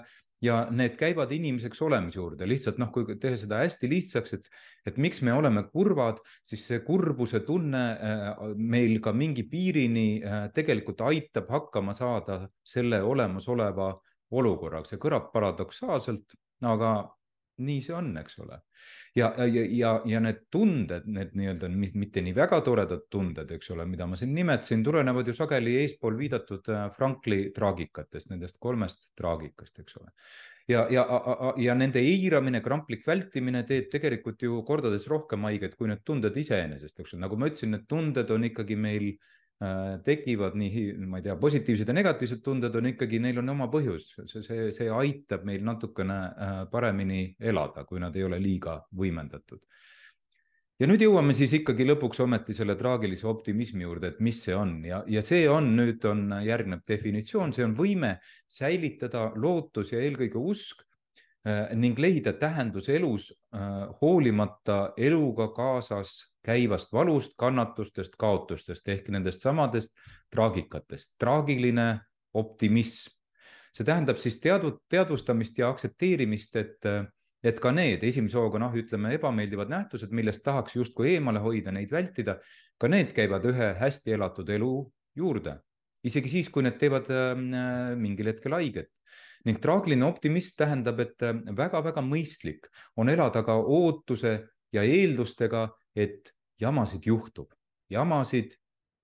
ja 0.43 0.57
need 0.75 0.97
käivad 0.99 1.31
inimeseks 1.31 1.79
olemise 1.85 2.19
juurde, 2.19 2.47
lihtsalt 2.49 2.79
noh, 2.81 2.89
kui 2.91 3.15
teha 3.19 3.37
seda 3.39 3.61
hästi 3.61 3.89
lihtsaks, 3.89 4.35
et, 4.35 4.49
et 4.91 4.97
miks 5.01 5.21
me 5.23 5.31
oleme 5.35 5.63
kurvad, 5.71 6.19
siis 6.43 6.65
see 6.67 6.81
kurbuse 6.83 7.43
tunne 7.47 7.83
äh, 7.93 8.41
meil 8.59 8.99
ka 9.03 9.15
mingi 9.15 9.45
piirini 9.47 10.07
äh, 10.19 10.41
tegelikult 10.55 11.05
aitab 11.07 11.51
hakkama 11.53 11.95
saada 11.95 12.41
selle 12.67 12.99
olemasoleva 13.07 13.93
olukorraga, 14.41 14.89
see 14.89 15.01
kõlab 15.01 15.31
paradoksaalselt, 15.33 16.37
aga 16.65 16.93
nii 17.61 17.81
see 17.85 17.93
on, 17.95 18.09
eks 18.17 18.39
ole. 18.41 18.57
ja, 19.15 19.29
ja, 19.37 19.63
ja, 19.69 19.91
ja 20.09 20.21
need 20.23 20.39
tunded, 20.51 21.05
need 21.05 21.35
nii-öelda 21.37 21.69
mitte 21.69 22.23
nii 22.25 22.33
väga 22.35 22.59
toredad 22.65 23.05
tunded, 23.13 23.51
eks 23.53 23.69
ole, 23.75 23.85
mida 23.89 24.07
ma 24.09 24.17
siin 24.19 24.33
nimetasin, 24.33 24.81
tulenevad 24.83 25.29
ju 25.29 25.35
sageli 25.37 25.75
eespool 25.83 26.17
viidatud 26.17 26.71
äh, 26.73 26.87
Frankli 26.95 27.45
traagikatest, 27.55 28.31
nendest 28.33 28.57
kolmest 28.59 29.11
traagikast, 29.19 29.79
eks 29.85 29.99
ole. 30.01 30.09
ja, 30.67 30.87
ja, 30.89 31.05
ja 31.61 31.77
nende 31.77 32.01
eiramine, 32.01 32.63
kramplik 32.65 33.05
vältimine 33.07 33.63
teeb 33.69 33.91
tegelikult 33.93 34.41
ju 34.41 34.63
kordades 34.65 35.05
rohkem 35.11 35.45
haiget 35.49 35.77
kui 35.77 35.91
need 35.91 36.01
tunded 36.05 36.37
iseenesest, 36.37 36.99
eks 36.99 37.13
ole, 37.13 37.25
nagu 37.27 37.37
ma 37.37 37.51
ütlesin, 37.51 37.75
need 37.77 37.85
tunded 37.91 38.33
on 38.33 38.49
ikkagi 38.49 38.79
meil 38.79 39.11
äh, 39.13 39.31
tekivad 40.03 40.57
nii, 40.59 40.85
ma 41.07 41.19
ei 41.19 41.27
tea, 41.27 41.35
positiivsed 41.39 41.87
ja 41.87 41.95
negatiivsed 41.95 42.41
tunded 42.43 42.73
on 42.75 42.89
ikkagi, 42.89 43.19
neil 43.23 43.39
on 43.39 43.53
oma 43.53 43.69
põhjus, 43.71 44.09
see, 44.25 44.41
see, 44.43 44.65
see 44.75 44.89
aitab 44.91 45.45
meil 45.47 45.63
natukene 45.63 46.17
äh, 46.17 46.55
paremini 46.71 47.25
elada, 47.39 47.85
kui 47.87 48.01
nad 48.03 48.15
ei 48.17 48.25
ole 48.27 48.41
liiga 48.43 48.81
võimendatud. 48.99 49.61
ja 50.81 50.89
nüüd 50.89 51.05
jõuame 51.05 51.35
siis 51.37 51.53
ikkagi 51.55 51.85
lõpuks 51.85 52.19
ometi 52.25 52.53
selle 52.57 52.75
traagilise 52.75 53.27
optimismi 53.29 53.85
juurde, 53.85 54.11
et 54.11 54.19
mis 54.19 54.41
see 54.43 54.55
on 54.57 54.81
ja, 54.83 55.03
ja 55.07 55.21
see 55.23 55.45
on, 55.47 55.69
nüüd 55.77 56.03
on 56.09 56.25
järgnev 56.43 56.81
definitsioon, 56.87 57.53
see 57.53 57.63
on 57.63 57.77
võime 57.77 58.17
säilitada 58.49 59.29
lootus 59.35 59.93
ja 59.93 60.01
eelkõige 60.03 60.41
usk 60.41 60.81
äh, 60.81 60.92
ning 61.75 61.97
leida 61.99 62.31
tähendus 62.39 62.87
elus 62.89 63.25
hoolimata 64.01 64.93
eluga 64.97 65.49
kaasas 65.51 66.13
käivast 66.43 66.93
valust, 66.93 67.33
kannatustest, 67.39 68.15
kaotustest 68.19 68.87
ehk 68.87 69.09
nendest 69.11 69.43
samadest 69.43 69.91
traagikatest. 70.31 71.15
traagiline 71.19 71.99
optimism. 72.33 73.11
see 73.73 73.85
tähendab 73.85 74.19
siis 74.21 74.37
teadu-, 74.37 74.77
teadvustamist 74.89 75.57
ja 75.57 75.69
aktsepteerimist, 75.73 76.55
et, 76.55 76.85
et 77.43 77.59
ka 77.59 77.71
need 77.73 78.03
esimese 78.05 78.37
hooga, 78.37 78.59
noh, 78.61 78.75
ütleme 78.77 79.15
ebameeldivad 79.17 79.71
nähtused, 79.71 80.11
millest 80.13 80.43
tahaks 80.45 80.75
justkui 80.75 81.15
eemale 81.15 81.41
hoida, 81.41 81.73
neid 81.73 81.91
vältida, 81.91 82.37
ka 82.77 82.87
need 82.87 83.15
käivad 83.17 83.47
ühe 83.49 83.71
hästi 83.79 84.13
elatud 84.13 84.49
elu 84.53 84.75
juurde, 85.17 85.55
isegi 86.05 86.29
siis, 86.29 86.51
kui 86.53 86.63
need 86.63 86.77
teevad 86.77 87.09
äh, 87.09 87.33
mingil 87.97 88.29
hetkel 88.29 88.53
haiget 88.59 88.91
ning 89.45 89.59
traagiline 89.59 90.05
optimism 90.07 90.57
tähendab, 90.63 90.99
et 91.03 91.25
väga-väga 91.57 92.01
mõistlik 92.05 92.69
on 92.95 93.09
elada 93.11 93.43
ka 93.43 93.57
ootuse 93.59 94.37
ja 94.73 94.83
eeldustega, 94.83 95.67
et 95.95 96.31
jamasid 96.61 97.05
juhtub, 97.05 97.51
jamasid 97.91 98.55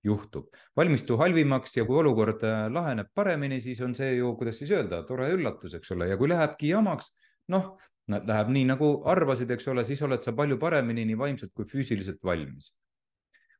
juhtub, 0.04 0.48
valmistu 0.76 1.16
halvimaks 1.20 1.76
ja 1.76 1.84
kui 1.84 1.98
olukord 2.00 2.44
äh, 2.48 2.64
laheneb 2.72 3.10
paremini, 3.14 3.60
siis 3.60 3.80
on 3.84 3.94
see 3.96 4.14
ju, 4.16 4.32
kuidas 4.38 4.60
siis 4.60 4.72
öelda, 4.72 5.02
tore 5.08 5.28
üllatus, 5.34 5.74
eks 5.76 5.92
ole, 5.96 6.08
ja 6.08 6.18
kui 6.20 6.30
lähebki 6.30 6.72
jamaks, 6.72 7.12
noh, 7.52 7.74
läheb 8.10 8.52
nii 8.54 8.66
nagu 8.72 8.90
arvasid, 9.10 9.50
eks 9.54 9.68
ole, 9.70 9.84
siis 9.86 10.00
oled 10.06 10.24
sa 10.24 10.32
palju 10.36 10.56
paremini 10.62 11.04
nii 11.10 11.18
vaimselt 11.20 11.52
kui 11.54 11.68
füüsiliselt 11.68 12.22
valmis. 12.24 12.74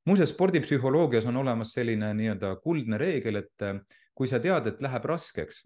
muuseas, 0.08 0.32
spordipsühholoogias 0.32 1.26
on 1.28 1.36
olemas 1.36 1.74
selline 1.76 2.14
nii-öelda 2.16 2.54
kuldne 2.64 2.98
reegel, 2.98 3.42
et 3.44 3.66
äh, 3.66 3.76
kui 4.14 4.28
sa 4.28 4.40
tead, 4.40 4.66
et 4.66 4.80
läheb 4.82 5.04
raskeks, 5.04 5.60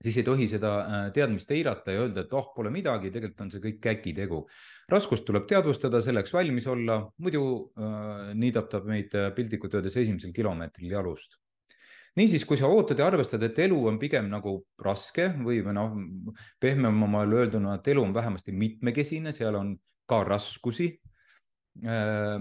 siis 0.00 0.16
ei 0.20 0.24
tohi 0.24 0.46
seda 0.48 0.70
äh, 0.80 1.02
teadmist 1.14 1.50
eirata 1.52 1.94
ja 1.94 2.04
öelda, 2.04 2.24
et 2.24 2.32
oh, 2.36 2.50
pole 2.54 2.72
midagi, 2.72 3.12
tegelikult 3.12 3.44
on 3.44 3.52
see 3.52 3.62
kõik 3.64 3.78
käkitegu. 3.84 4.40
raskust 4.90 5.26
tuleb 5.28 5.46
teadvustada, 5.50 6.00
selleks 6.04 6.32
valmis 6.34 6.66
olla, 6.70 7.02
muidu 7.20 7.44
äh, 7.76 8.32
niidab 8.38 8.70
ta 8.72 8.80
meid 8.86 9.14
äh, 9.18 9.30
piltlikult 9.36 9.76
öeldes 9.76 9.98
esimesel 10.00 10.32
kilomeetril 10.36 10.96
jalust. 10.96 11.36
niisiis, 12.16 12.44
kui 12.44 12.58
sa 12.58 12.66
ootad 12.66 12.98
ja 12.98 13.06
arvestad, 13.06 13.42
et 13.46 13.58
elu 13.66 13.76
on 13.86 14.00
pigem 14.00 14.26
nagu 14.32 14.56
raske 14.82 15.30
või 15.44 15.60
noh, 15.76 15.94
pehmemal 16.60 17.36
öelduna, 17.36 17.76
et 17.78 17.92
elu 17.92 18.02
on 18.02 18.16
vähemasti 18.16 18.52
mitmekesine, 18.56 19.32
seal 19.36 19.54
on 19.54 19.76
ka 20.10 20.24
raskusi 20.26 20.90
äh,, 21.84 22.40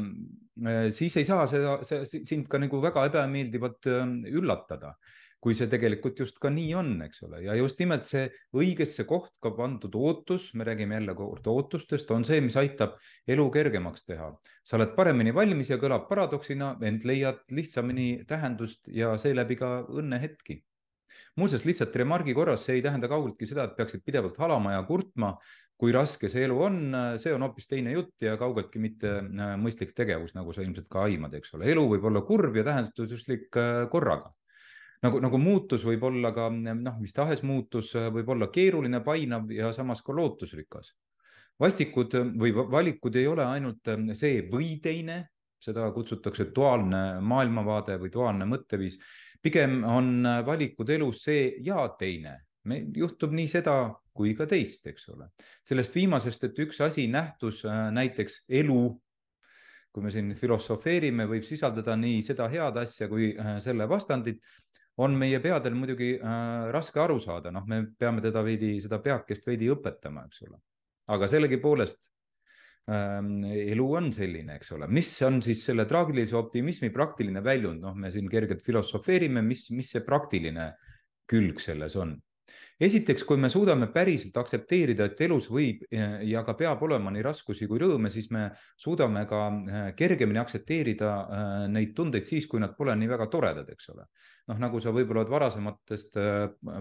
siis 0.90 1.16
ei 1.20 1.28
saa 1.28 1.46
seda, 1.48 1.78
sind 1.84 2.48
ka 2.50 2.60
nagu 2.60 2.82
väga 2.82 3.06
ebameeldivalt 3.12 3.92
äh, 3.92 4.06
üllatada 4.32 4.96
kui 5.44 5.56
see 5.56 5.70
tegelikult 5.72 6.20
just 6.20 6.40
ka 6.44 6.52
nii 6.52 6.72
on, 6.76 6.92
eks 7.06 7.24
ole, 7.24 7.42
ja 7.46 7.56
just 7.56 7.80
nimelt 7.80 8.08
see 8.08 8.26
õigesse 8.60 9.06
kohta 9.08 9.54
pandud 9.56 9.94
ootus, 9.96 10.50
me 10.60 10.68
räägime 10.68 10.98
jälle 11.00 11.16
kord 11.16 11.48
ootustest, 11.48 12.12
on 12.12 12.26
see, 12.28 12.42
mis 12.44 12.58
aitab 12.60 12.98
elu 13.28 13.46
kergemaks 13.54 14.04
teha. 14.08 14.34
sa 14.64 14.78
oled 14.78 14.92
paremini 14.98 15.34
valmis 15.36 15.72
ja 15.72 15.80
kõlab 15.80 16.10
paradoksina, 16.10 16.74
ent 16.84 17.06
leiad 17.08 17.40
lihtsamini 17.56 18.26
tähendust 18.28 18.92
ja 18.92 19.16
seeläbi 19.18 19.56
ka 19.60 19.80
õnnehetki. 19.88 20.64
muuseas, 21.40 21.64
lihtsalt 21.66 21.96
remargi 21.96 22.34
korras, 22.36 22.66
see 22.66 22.76
ei 22.76 22.84
tähenda 22.84 23.08
kaugeltki 23.08 23.48
seda, 23.48 23.64
et 23.64 23.78
peaksid 23.78 24.04
pidevalt 24.04 24.38
halama 24.38 24.74
ja 24.74 24.84
kurtma, 24.84 25.38
kui 25.80 25.94
raske 25.96 26.28
see 26.28 26.44
elu 26.44 26.58
on, 26.60 26.80
see 27.18 27.32
on 27.32 27.46
hoopis 27.48 27.70
teine 27.72 27.94
jutt 27.94 28.28
ja 28.28 28.36
kaugeltki 28.38 28.82
mitte 28.84 29.14
äh, 29.22 29.54
mõistlik 29.56 29.96
tegevus, 29.96 30.36
nagu 30.36 30.52
sa 30.52 30.66
ilmselt 30.66 30.90
ka 30.92 31.06
aimad, 31.08 31.34
eks 31.40 31.56
ole. 31.56 31.72
elu 31.72 31.86
võib 31.96 32.10
olla 32.12 32.26
kurb 32.28 32.60
ja 32.60 32.66
tähenduslik 32.68 33.56
äh, 33.56 33.86
korraga 33.92 34.34
nagu, 35.06 35.20
nagu 35.24 35.40
muutus 35.42 35.84
võib 35.88 36.04
olla 36.10 36.32
ka 36.36 36.50
noh, 36.52 36.98
mis 37.02 37.16
tahes 37.16 37.44
muutus 37.48 37.94
võib 38.14 38.34
olla 38.36 38.50
keeruline, 38.54 39.02
painav 39.06 39.52
ja 39.54 39.72
samas 39.76 40.04
ka 40.06 40.16
lootusrikas. 40.16 40.94
vastikud 41.60 42.14
või 42.40 42.54
valikud 42.56 43.16
ei 43.16 43.28
ole 43.28 43.46
ainult 43.46 43.90
see 44.14 44.44
või 44.52 44.80
teine, 44.84 45.26
seda 45.60 45.90
kutsutakse 45.92 46.52
duaalne 46.56 47.20
maailmavaade 47.22 47.98
või 48.00 48.12
duaalne 48.14 48.46
mõtteviis. 48.46 49.00
pigem 49.42 49.84
on 49.84 50.24
valikud 50.46 50.90
elus 50.90 51.24
see 51.24 51.56
ja 51.64 51.88
teine, 52.00 52.40
meil 52.64 52.88
juhtub 52.96 53.32
nii 53.32 53.48
seda 53.48 53.94
kui 54.14 54.34
ka 54.36 54.46
teist, 54.46 54.88
eks 54.88 55.10
ole. 55.10 55.30
sellest 55.64 55.96
viimasest, 55.96 56.44
et 56.44 56.60
üks 56.60 56.82
asi, 56.82 57.08
nähtus, 57.08 57.64
näiteks 57.92 58.46
elu 58.50 59.00
kui 59.92 60.04
me 60.04 60.12
siin 60.14 60.36
filosofeerime, 60.38 61.26
võib 61.26 61.44
sisaldada 61.44 61.96
nii 61.98 62.22
seda 62.22 62.48
head 62.52 62.78
asja 62.78 63.08
kui 63.10 63.32
selle 63.64 63.88
vastandit 63.90 64.44
on 65.00 65.16
meie 65.16 65.40
peadel 65.44 65.76
muidugi 65.80 66.14
äh, 66.18 66.70
raske 66.74 67.00
aru 67.02 67.20
saada, 67.24 67.54
noh, 67.56 67.66
me 67.68 67.84
peame 68.00 68.24
teda 68.24 68.44
veidi, 68.46 68.76
seda 68.84 69.00
peakest 69.04 69.48
veidi 69.48 69.70
õpetama, 69.72 70.26
eks 70.28 70.46
ole. 70.48 70.60
aga 71.10 71.30
sellegipoolest 71.32 72.10
ähm, 72.92 73.44
elu 73.48 73.88
on 74.02 74.12
selline, 74.14 74.60
eks 74.60 74.74
ole, 74.76 74.90
mis 74.92 75.10
on 75.26 75.40
siis 75.46 75.64
selle 75.66 75.88
traagilise 75.90 76.38
optimismi 76.38 76.92
praktiline 76.94 77.44
väljund, 77.46 77.82
noh, 77.86 77.96
me 77.96 78.12
siin 78.14 78.30
kergelt 78.32 78.66
filosofeerime, 78.66 79.42
mis, 79.46 79.70
mis 79.76 79.94
see 79.96 80.04
praktiline 80.06 80.74
külg 81.30 81.62
selles 81.64 81.96
on 82.00 82.18
esiteks, 82.80 83.26
kui 83.28 83.40
me 83.40 83.50
suudame 83.52 83.90
päriselt 83.92 84.38
aktsepteerida, 84.40 85.10
et 85.10 85.22
elus 85.26 85.50
võib 85.52 85.84
ja 85.92 86.44
ka 86.48 86.56
peab 86.60 86.82
olema 86.88 87.12
nii 87.12 87.24
raskusi 87.26 87.68
kui 87.68 87.80
rõõme, 87.82 88.12
siis 88.12 88.30
me 88.32 88.48
suudame 88.80 89.26
ka 89.30 89.42
äh, 89.50 89.86
kergemini 90.00 90.40
aktsepteerida 90.40 91.12
äh, 91.20 91.54
neid 91.72 91.92
tundeid 91.98 92.28
siis, 92.30 92.48
kui 92.48 92.62
nad 92.64 92.78
pole 92.78 92.96
nii 92.96 93.12
väga 93.12 93.28
toredad, 93.32 93.70
eks 93.74 93.92
ole. 93.94 94.08
noh, 94.50 94.58
nagu 94.58 94.80
sa 94.82 94.90
võib-olla 94.90 95.28
varasematest 95.30 96.16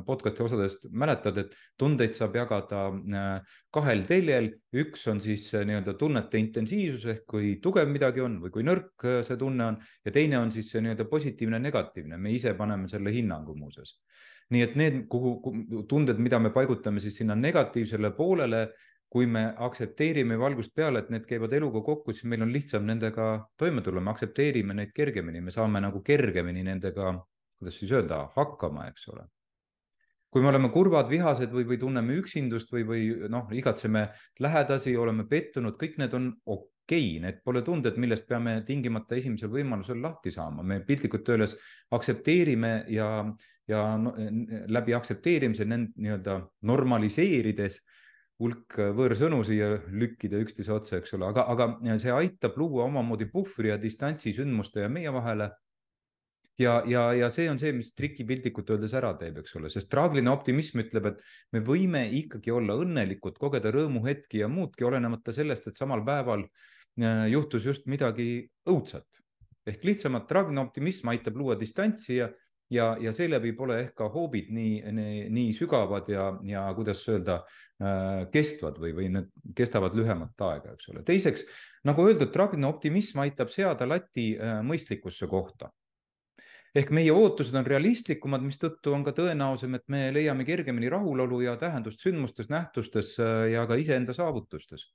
podcast'i 0.06 0.40
osadest 0.40 0.86
mäletad, 0.88 1.36
et 1.42 1.56
tundeid 1.76 2.14
saab 2.16 2.38
jagada 2.38 2.86
kahel 3.74 4.06
teljel, 4.08 4.48
üks 4.72 5.04
on 5.12 5.20
siis 5.20 5.50
nii-öelda 5.52 5.92
tunnete 6.00 6.40
intensiivsus 6.40 7.04
ehk 7.12 7.26
kui 7.28 7.50
tugev 7.60 7.90
midagi 7.92 8.24
on 8.24 8.38
või 8.40 8.54
kui 8.54 8.64
nõrk 8.64 9.04
see 9.26 9.36
tunne 9.36 9.66
on. 9.74 9.76
Ja 10.00 10.14
teine 10.16 10.40
on 10.40 10.54
siis 10.54 10.72
nii-öelda 10.78 11.04
positiivne, 11.12 11.60
negatiivne, 11.60 12.16
me 12.16 12.32
ise 12.32 12.54
paneme 12.56 12.88
selle 12.88 13.12
hinnangu 13.12 13.58
muuseas 13.58 13.98
nii 14.54 14.64
et 14.64 14.76
need, 14.80 15.00
kuhu 15.12 15.84
tunded, 15.88 16.20
mida 16.22 16.38
me 16.40 16.52
paigutame 16.54 17.02
siis 17.04 17.18
sinna 17.20 17.36
negatiivsele 17.36 18.10
poolele, 18.16 18.68
kui 19.08 19.26
me 19.26 19.46
aktsepteerime 19.64 20.36
valgust 20.40 20.74
peale, 20.76 21.00
et 21.00 21.10
need 21.12 21.24
käivad 21.28 21.52
eluga 21.56 21.80
kokku, 21.84 22.12
siis 22.12 22.28
meil 22.28 22.44
on 22.44 22.52
lihtsam 22.52 22.84
nendega 22.88 23.30
toime 23.60 23.82
tulla, 23.84 24.02
me 24.04 24.12
aktsepteerime 24.12 24.76
neid 24.76 24.92
kergemini, 24.96 25.40
me 25.44 25.52
saame 25.54 25.80
nagu 25.80 26.02
kergemini 26.04 26.64
nendega, 26.66 27.14
kuidas 27.58 27.78
siis 27.80 27.92
öelda, 27.96 28.26
hakkama, 28.36 28.88
eks 28.92 29.08
ole. 29.14 29.26
kui 30.28 30.42
me 30.44 30.50
oleme 30.50 30.68
kurvad, 30.68 31.06
vihased 31.08 31.48
või, 31.56 31.64
või 31.64 31.78
tunneme 31.80 32.18
üksindust 32.20 32.68
või, 32.68 32.82
või 32.84 33.04
noh, 33.32 33.46
igatseme 33.56 34.10
lähedasi, 34.44 34.92
oleme 35.00 35.24
pettunud, 35.24 35.78
kõik 35.80 35.96
need 36.02 36.12
on 36.12 36.26
okei 36.44 36.66
okay., 37.14 37.22
need 37.24 37.38
pole 37.44 37.62
tunded, 37.64 37.96
millest 37.96 38.26
peame 38.28 38.58
tingimata 38.68 39.16
esimesel 39.16 39.48
võimalusel 39.48 40.02
lahti 40.04 40.28
saama, 40.30 40.60
me 40.62 40.82
piltlikult 40.84 41.32
öeldes 41.32 41.56
aktsepteerime 41.96 42.74
ja, 42.92 43.08
ja 43.68 43.84
no, 44.00 44.14
läbi 44.72 44.94
aktsepteerimise 44.96 45.66
nii-öelda 45.68 46.40
normaliseerides 46.68 47.82
hulk 48.38 48.76
võõrsõnu 48.94 49.40
siia 49.46 49.72
lükkida 49.90 50.38
üksteise 50.42 50.72
otsa, 50.74 50.98
eks 51.00 51.16
ole, 51.16 51.26
aga, 51.32 51.44
aga 51.50 51.96
see 52.00 52.12
aitab 52.14 52.58
luua 52.60 52.86
omamoodi 52.86 53.26
puhvri 53.32 53.72
ja 53.72 53.78
distantsi 53.82 54.32
sündmuste 54.36 54.84
ja 54.84 54.92
meie 54.92 55.12
vahele. 55.14 55.50
ja, 56.58 56.82
ja, 56.86 57.02
ja 57.14 57.28
see 57.30 57.48
on 57.50 57.58
see, 57.58 57.72
mis 57.74 57.92
triki 57.94 58.24
piltlikult 58.26 58.70
öeldes 58.74 58.94
ära 58.98 59.12
teeb, 59.18 59.42
eks 59.42 59.54
ole, 59.58 59.70
sest 59.70 59.90
traagiline 59.90 60.30
optimism 60.30 60.82
ütleb, 60.82 61.10
et 61.12 61.20
me 61.54 61.62
võime 61.66 62.06
ikkagi 62.18 62.54
olla 62.54 62.74
õnnelikud, 62.78 63.38
kogeda 63.38 63.70
rõõmuhetki 63.74 64.42
ja 64.42 64.48
muudki, 64.50 64.86
olenemata 64.86 65.34
sellest, 65.34 65.68
et 65.68 65.78
samal 65.78 66.02
päeval 66.06 66.46
juhtus 67.30 67.66
just 67.66 67.86
midagi 67.86 68.48
õudsat. 68.66 69.06
ehk 69.68 69.82
lihtsamalt 69.84 70.26
traagiline 70.28 70.62
optimism 70.62 71.10
aitab 71.12 71.36
luua 71.36 71.54
distantsi 71.58 72.16
ja 72.16 72.30
ja, 72.70 72.96
ja 73.00 73.12
seeläbi 73.12 73.52
pole 73.56 73.80
ehk 73.84 73.94
ka 73.98 74.08
hoobid 74.12 74.52
nii, 74.54 74.82
nii, 74.92 75.24
nii 75.34 75.56
sügavad 75.56 76.08
ja, 76.12 76.28
ja 76.46 76.66
kuidas 76.76 77.02
öelda 77.08 77.40
äh,, 77.40 78.28
kestvad 78.32 78.78
või, 78.82 78.92
või 78.96 79.08
need 79.14 79.32
kestavad 79.56 79.96
lühemat 79.96 80.46
aega, 80.48 80.76
eks 80.76 80.92
ole. 80.92 81.02
teiseks, 81.06 81.46
nagu 81.88 82.06
öeldud, 82.06 82.32
traagiline 82.34 82.68
optimism 82.68 83.24
aitab 83.24 83.52
seada 83.52 83.88
lati 83.88 84.30
äh, 84.36 84.60
mõistlikkusse 84.66 85.30
kohta 85.30 85.72
ehk 86.76 86.92
meie 86.94 87.12
ootused 87.14 87.56
on 87.56 87.66
realistlikumad, 87.66 88.42
mistõttu 88.44 88.92
on 88.94 89.02
ka 89.06 89.14
tõenäosem, 89.16 89.74
et 89.78 89.86
me 89.88 90.08
leiame 90.14 90.44
kergemini 90.46 90.90
rahulolu 90.92 91.40
ja 91.46 91.56
tähendust 91.58 92.04
sündmustes, 92.04 92.50
nähtustes 92.52 93.16
äh, 93.22 93.48
ja 93.54 93.66
ka 93.66 93.80
iseenda 93.80 94.14
saavutustes 94.16 94.90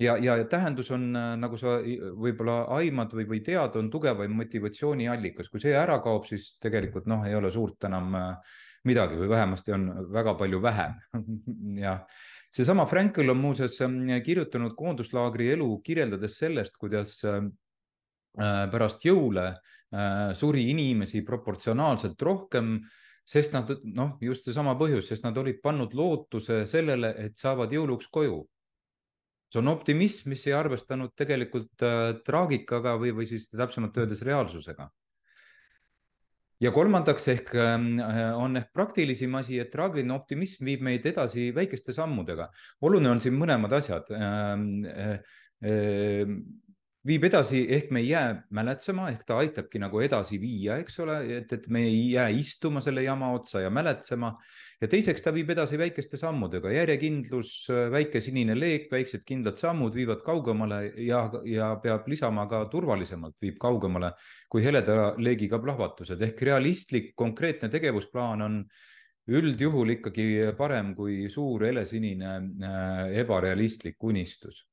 ja, 0.00 0.16
ja 0.18 0.36
tähendus 0.48 0.90
on, 0.94 1.10
äh, 1.16 1.34
nagu 1.40 1.58
sa 1.60 1.78
võib-olla 1.80 2.64
aimad 2.78 3.12
või, 3.16 3.26
või 3.28 3.42
tead, 3.44 3.76
on 3.80 3.90
tugevaim 3.92 4.34
motivatsiooniallikas, 4.38 5.50
kui 5.52 5.62
see 5.62 5.74
ära 5.76 5.98
kaob, 6.02 6.26
siis 6.28 6.54
tegelikult 6.62 7.08
noh, 7.10 7.24
ei 7.28 7.36
ole 7.36 7.50
suurt 7.52 7.88
enam 7.88 8.14
äh, 8.18 8.52
midagi 8.88 9.18
või 9.20 9.30
vähemasti 9.30 9.74
on 9.76 9.88
väga 10.12 10.36
palju 10.40 10.62
vähem. 10.64 11.00
Ja 11.80 11.98
seesama 12.52 12.86
Frankel 12.88 13.30
on 13.30 13.38
muuseas 13.40 13.78
ähm, 13.84 14.02
kirjutanud 14.24 14.74
koonduslaagri 14.76 15.52
elu, 15.54 15.68
kirjeldades 15.84 16.38
sellest, 16.42 16.80
kuidas 16.80 17.20
äh, 17.28 17.44
pärast 18.70 19.04
jõule 19.04 19.52
suri 20.38 20.68
inimesi 20.70 21.24
proportsionaalselt 21.26 22.20
rohkem 22.22 22.76
sest 23.26 23.50
nad 23.56 23.72
noh, 23.90 24.12
just 24.22 24.46
seesama 24.46 24.76
põhjus, 24.78 25.08
sest 25.10 25.24
nad 25.26 25.34
olid 25.42 25.58
pannud 25.64 25.96
lootuse 25.98 26.60
sellele, 26.70 27.10
et 27.18 27.34
saavad 27.38 27.74
jõuluks 27.74 28.06
koju 28.14 28.36
see 29.50 29.60
on 29.60 29.70
optimism, 29.72 30.30
mis 30.30 30.46
ei 30.46 30.54
arvestanud 30.56 31.12
tegelikult 31.18 31.84
äh, 31.86 32.14
traagikaga 32.26 32.96
või, 33.00 33.12
või 33.16 33.26
siis 33.28 33.48
täpsemalt 33.50 33.98
öeldes 33.98 34.22
reaalsusega. 34.26 34.88
ja 36.60 36.70
kolmandaks 36.76 37.28
ehk 37.32 37.54
ähm, 37.56 37.92
äh, 38.04 38.22
on 38.36 38.56
ehk 38.60 38.72
praktilisem 38.72 39.34
asi, 39.34 39.58
et 39.58 39.70
traagiline 39.72 40.14
optimism 40.14 40.64
viib 40.64 40.82
meid 40.86 41.06
edasi 41.06 41.50
väikeste 41.54 41.92
sammudega. 41.92 42.50
oluline 42.80 43.10
on 43.10 43.20
siin 43.20 43.38
mõlemad 43.38 43.78
asjad 43.80 44.10
ähm, 44.16 44.72
äh,. 44.86 45.20
Äh, 45.60 46.28
viib 47.06 47.24
edasi, 47.24 47.62
ehk 47.72 47.88
me 47.94 48.02
ei 48.02 48.10
jää 48.10 48.32
mäletsema, 48.56 49.06
ehk 49.08 49.22
ta 49.24 49.38
aitabki 49.40 49.80
nagu 49.80 50.02
edasi 50.04 50.36
viia, 50.40 50.76
eks 50.82 50.98
ole, 51.00 51.16
et, 51.38 51.52
et 51.56 51.68
me 51.72 51.86
ei 51.88 52.00
jää 52.12 52.26
istuma 52.36 52.82
selle 52.84 53.02
jama 53.06 53.30
otsa 53.32 53.62
ja 53.64 53.70
mäletsema. 53.72 54.34
ja 54.80 54.88
teiseks 54.88 55.22
ta 55.22 55.32
viib 55.32 55.50
edasi 55.50 55.78
väikeste 55.80 56.20
sammudega, 56.20 56.70
järjekindlus, 56.72 57.68
väike 57.92 58.20
sinine 58.20 58.56
leek, 58.58 58.90
väiksed 58.92 59.24
kindlad 59.24 59.56
sammud 59.60 59.96
viivad 59.96 60.20
kaugemale 60.24 60.82
ja, 61.06 61.24
ja 61.44 61.72
peab 61.82 62.08
lisama 62.08 62.46
ka 62.48 62.64
turvalisemalt 62.72 63.36
viib 63.40 63.56
kaugemale 63.60 64.12
kui 64.48 64.64
heleda 64.64 65.14
leegiga 65.16 65.60
plahvatused 65.60 66.20
ehk 66.20 66.42
realistlik 66.48 67.12
konkreetne 67.16 67.68
tegevusplaan 67.72 68.44
on 68.44 68.62
üldjuhul 69.30 69.96
ikkagi 69.96 70.30
parem 70.58 70.94
kui 70.96 71.28
suur 71.32 71.64
helesinine 71.68 72.40
ebarealistlik 73.20 73.96
unistus 74.04 74.66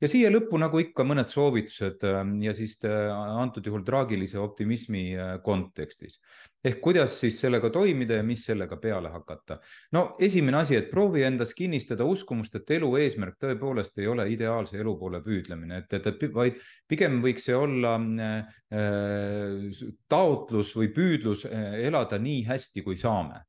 ja 0.00 0.08
siia 0.10 0.30
lõppu 0.30 0.58
nagu 0.60 0.80
ikka 0.82 1.04
mõned 1.06 1.30
soovitused 1.32 2.04
ähm, 2.08 2.36
ja 2.42 2.54
siis 2.56 2.76
äh, 2.86 3.08
antud 3.12 3.66
juhul 3.66 3.84
traagilise 3.86 4.38
optimismi 4.40 5.02
äh, 5.16 5.32
kontekstis. 5.44 6.20
ehk 6.64 6.80
kuidas 6.82 7.14
siis 7.20 7.40
sellega 7.40 7.70
toimida 7.70 8.18
ja 8.18 8.26
mis 8.26 8.44
sellega 8.46 8.76
peale 8.76 9.10
hakata. 9.14 9.58
no 9.92 10.04
esimene 10.18 10.60
asi, 10.62 10.76
et 10.76 10.90
proovi 10.90 11.22
endas 11.26 11.54
kinnistada 11.54 12.04
uskumust, 12.04 12.54
et 12.54 12.70
elu 12.78 12.94
eesmärk 13.02 13.38
tõepoolest 13.42 13.98
ei 13.98 14.06
ole 14.06 14.28
ideaalse 14.32 14.78
elu 14.78 14.96
poole 14.98 15.22
püüdlemine, 15.24 15.82
et, 15.82 15.98
et, 15.98 16.06
et 16.06 16.34
vaid 16.34 16.62
pigem 16.88 17.20
võiks 17.24 17.48
see 17.50 17.56
olla 17.56 17.96
äh, 17.98 18.54
äh 18.72 19.84
taotlus 20.08 20.74
või 20.76 20.92
püüdlus 20.94 21.44
elada 21.48 22.18
nii 22.18 22.42
hästi, 22.46 22.82
kui 22.82 22.96
saame. 22.96 23.42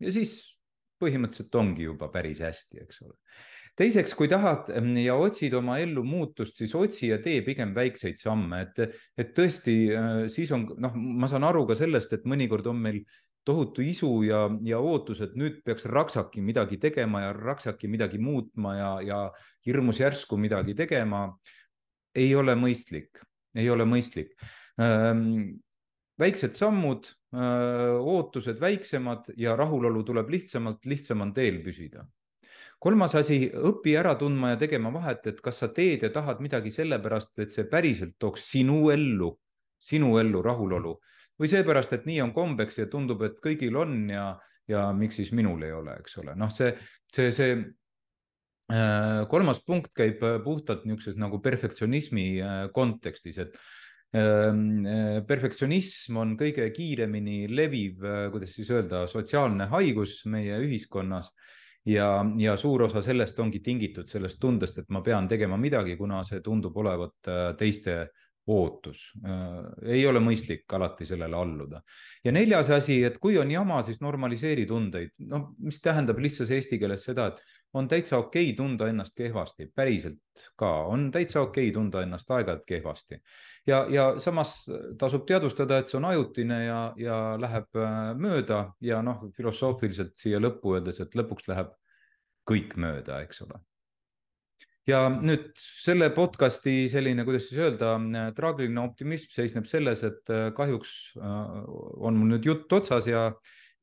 ja 0.00 0.12
siis 0.12 0.59
põhimõtteliselt 1.00 1.56
ongi 1.60 1.88
juba 1.88 2.10
päris 2.12 2.42
hästi, 2.44 2.84
eks 2.84 3.02
ole 3.06 3.16
teiseks, 3.80 4.12
kui 4.18 4.28
tahad 4.28 4.68
mm, 4.74 4.98
ja 5.06 5.16
otsid 5.20 5.54
oma 5.56 5.78
ellu 5.80 6.02
muutust, 6.04 6.58
siis 6.60 6.74
otsi 6.76 7.10
ja 7.10 7.20
tee 7.22 7.40
pigem 7.46 7.72
väikseid 7.76 8.20
samme, 8.20 8.64
et, 8.66 9.00
et 9.18 9.32
tõesti 9.36 9.76
äh, 9.96 10.12
siis 10.32 10.52
on, 10.56 10.66
noh, 10.82 10.96
ma 10.96 11.30
saan 11.30 11.46
aru 11.48 11.64
ka 11.70 11.78
sellest, 11.78 12.12
et 12.16 12.26
mõnikord 12.28 12.68
on 12.70 12.80
meil 12.82 13.02
tohutu 13.46 13.82
isu 13.84 14.10
ja, 14.26 14.42
ja 14.66 14.80
ootus, 14.84 15.22
et 15.24 15.32
nüüd 15.38 15.62
peaks 15.64 15.86
raksaki 15.88 16.42
midagi 16.44 16.76
tegema 16.82 17.24
ja 17.24 17.32
raksaki 17.36 17.88
midagi 17.88 18.20
muutma 18.20 18.74
ja, 18.76 18.90
ja 19.04 19.20
hirmus 19.66 20.02
järsku 20.02 20.36
midagi 20.40 20.76
tegema. 20.76 21.30
ei 22.14 22.34
ole 22.34 22.56
mõistlik, 22.58 23.20
ei 23.54 23.68
ole 23.70 23.84
mõistlik. 23.86 24.32
Ähm, 24.82 25.60
väiksed 26.18 26.58
sammud, 26.58 27.06
äh, 27.06 27.19
ootused 27.30 28.58
väiksemad 28.58 29.28
ja 29.38 29.52
rahulolu 29.56 30.02
tuleb 30.02 30.32
lihtsamalt, 30.34 30.86
lihtsam 30.90 31.20
on 31.22 31.34
teel 31.34 31.60
püsida. 31.62 32.02
Kolmas 32.80 33.12
asi, 33.18 33.44
õpi 33.52 33.92
ära 34.00 34.14
tundma 34.16 34.54
ja 34.54 34.58
tegema 34.62 34.88
vahet, 34.94 35.26
et 35.28 35.40
kas 35.44 35.58
sa 35.60 35.68
teed 35.76 36.06
ja 36.06 36.08
tahad 36.14 36.38
midagi 36.40 36.72
sellepärast, 36.72 37.34
et 37.42 37.52
see 37.52 37.66
päriselt 37.68 38.16
tooks 38.18 38.46
sinu 38.54 38.86
ellu, 38.90 39.34
sinu 39.76 40.14
ellu 40.18 40.40
rahulolu. 40.42 40.94
Või 41.40 41.50
seepärast, 41.52 41.92
et 41.92 42.06
nii 42.08 42.22
on 42.24 42.32
kombeks 42.36 42.80
ja 42.80 42.88
tundub, 42.88 43.20
et 43.28 43.36
kõigil 43.44 43.76
on 43.76 44.08
ja, 44.08 44.24
ja 44.68 44.86
miks 44.96 45.20
siis 45.20 45.34
minul 45.36 45.60
ei 45.64 45.74
ole, 45.76 45.98
eks 46.00 46.16
ole, 46.22 46.32
noh, 46.40 46.48
see, 46.52 46.72
see, 47.12 47.28
see 47.36 47.52
äh, 48.72 49.22
kolmas 49.28 49.60
punkt 49.64 49.92
käib 49.96 50.24
puhtalt 50.44 50.88
niisuguses 50.88 51.20
nagu 51.20 51.40
perfektsionismi 51.44 52.26
äh, 52.40 52.58
kontekstis, 52.76 53.42
et 53.44 53.60
äh, 53.60 53.68
perfektsionism 54.10 56.16
on 56.18 56.32
kõige 56.38 56.64
kiiremini 56.74 57.44
leviv, 57.46 58.02
kuidas 58.32 58.56
siis 58.56 58.70
öelda, 58.74 59.04
sotsiaalne 59.06 59.68
haigus 59.70 60.24
meie 60.26 60.58
ühiskonnas 60.64 61.30
ja, 61.86 62.08
ja 62.38 62.56
suur 62.60 62.88
osa 62.88 63.02
sellest 63.04 63.38
ongi 63.38 63.60
tingitud 63.64 64.10
sellest 64.10 64.40
tundest, 64.42 64.82
et 64.82 64.90
ma 64.90 65.04
pean 65.06 65.28
tegema 65.28 65.56
midagi, 65.60 65.96
kuna 65.96 66.24
see 66.26 66.42
tundub 66.44 66.76
olevat 66.82 67.30
äh, 67.30 67.44
teiste 67.58 68.00
ootus. 68.50 69.02
Ei 69.86 70.00
ole 70.08 70.20
mõistlik 70.24 70.72
alati 70.74 71.06
sellele 71.06 71.36
alluda. 71.36 71.82
ja 72.24 72.32
neljas 72.32 72.70
asi, 72.74 73.02
et 73.04 73.18
kui 73.18 73.38
on 73.38 73.50
jama, 73.50 73.82
siis 73.86 74.00
normaliseeri 74.00 74.66
tundeid. 74.66 75.12
noh, 75.28 75.52
mis 75.58 75.80
tähendab 75.80 76.18
lihtsas 76.18 76.50
eesti 76.50 76.78
keeles 76.78 77.04
seda, 77.04 77.28
et 77.28 77.42
on 77.74 77.88
täitsa 77.88 78.18
okei 78.18 78.50
okay 78.50 78.56
tunda 78.56 78.88
ennast 78.88 79.14
kehvasti, 79.16 79.68
päriselt 79.74 80.44
ka, 80.56 80.70
on 80.90 81.10
täitsa 81.10 81.40
okei 81.40 81.68
okay 81.68 81.74
tunda 81.74 82.02
ennast 82.02 82.30
aeg-ajalt 82.30 82.66
kehvasti. 82.66 83.20
ja, 83.66 83.86
ja 83.90 84.12
samas 84.18 84.64
tasub 84.98 85.26
teadvustada, 85.26 85.78
et 85.78 85.88
see 85.88 85.98
on 85.98 86.08
ajutine 86.10 86.64
ja, 86.64 86.80
ja 86.96 87.18
läheb 87.40 87.76
äh, 87.76 87.98
mööda 88.18 88.62
ja 88.80 89.02
noh, 89.02 89.28
filosoofiliselt 89.36 90.16
siia 90.16 90.40
lõppu 90.42 90.76
öeldes, 90.76 91.00
et 91.00 91.14
lõpuks 91.14 91.50
läheb 91.50 91.74
kõik 92.50 92.76
mööda, 92.80 93.20
eks 93.22 93.44
ole 93.46 93.60
ja 94.88 95.04
nüüd 95.12 95.50
selle 95.60 96.10
podcast'i 96.14 96.88
selline, 96.90 97.24
kuidas 97.26 97.48
siis 97.48 97.60
öelda, 97.62 97.94
traagiline 98.36 98.82
optimism 98.82 99.32
seisneb 99.34 99.68
selles, 99.70 100.02
et 100.06 100.32
äh, 100.32 100.50
kahjuks 100.56 100.94
äh, 101.20 101.56
on 102.00 102.18
mul 102.18 102.34
nüüd 102.34 102.48
jutt 102.48 102.72
otsas 102.80 103.08
ja, 103.10 103.28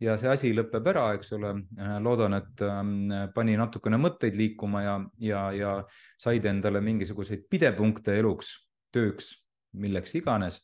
ja 0.03 0.15
see 0.19 0.29
asi 0.31 0.53
lõpeb 0.55 0.87
ära, 0.93 1.07
eks 1.17 1.33
ole. 1.37 1.53
Äh, 1.79 1.97
loodan, 2.03 2.37
et 2.37 2.63
ähm, 2.65 3.09
pani 3.33 3.57
natukene 3.59 3.99
mõtteid 4.01 4.37
liikuma 4.37 4.83
ja, 4.83 4.95
ja, 5.23 5.43
ja 5.55 5.73
said 6.21 6.45
endale 6.45 6.81
mingisuguseid 6.85 7.47
pidepunkte 7.49 8.17
eluks, 8.19 8.53
tööks, 8.93 9.33
milleks 9.77 10.15
iganes. 10.19 10.61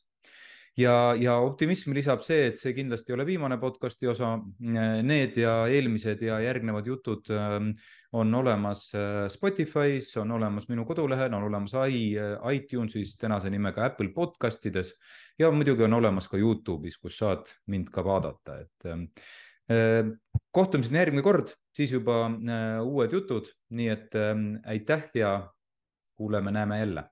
Ja, 0.77 1.13
ja 1.19 1.35
optimismi 1.43 1.95
lisab 1.97 2.23
see, 2.25 2.47
et 2.49 2.61
see 2.61 2.73
kindlasti 2.75 3.11
ei 3.11 3.17
ole 3.17 3.25
viimane 3.27 3.57
podcast'i 3.61 4.09
osa. 4.09 4.35
Need 5.03 5.37
ja 5.41 5.63
eelmised 5.69 6.23
ja 6.25 6.39
järgnevad 6.43 6.87
jutud 6.89 7.29
ähm, 7.33 7.71
on 8.13 8.33
olemas 8.35 8.87
äh, 8.97 9.25
Spotify's, 9.33 10.11
on 10.21 10.31
olemas 10.31 10.67
minu 10.69 10.85
kodulehel, 10.85 11.33
on 11.33 11.47
olemas 11.49 11.73
iTunesis 12.53 13.15
tänase 13.21 13.49
nimega 13.53 13.85
Apple 13.85 14.11
podcastides. 14.15 14.93
Ja 15.39 15.51
muidugi 15.51 15.85
on 15.85 15.97
olemas 15.97 16.29
ka 16.29 16.37
Youtube'is, 16.37 16.99
kus 17.01 17.17
saad 17.21 17.49
mind 17.67 17.89
ka 17.93 18.05
vaadata, 18.05 18.59
et 18.61 18.89
ähm, 18.89 19.07
äh, 19.71 20.13
kohtumiseni 20.51 21.01
järgmine 21.01 21.25
kord, 21.25 21.55
siis 21.73 21.93
juba 21.93 22.25
äh, 22.29 22.81
uued 22.85 23.13
jutud, 23.13 23.49
nii 23.73 23.89
et 23.93 24.15
ähm, 24.17 24.53
aitäh 24.69 25.09
ja 25.17 25.35
kuuleme-näeme 26.17 26.79
jälle 26.79 27.09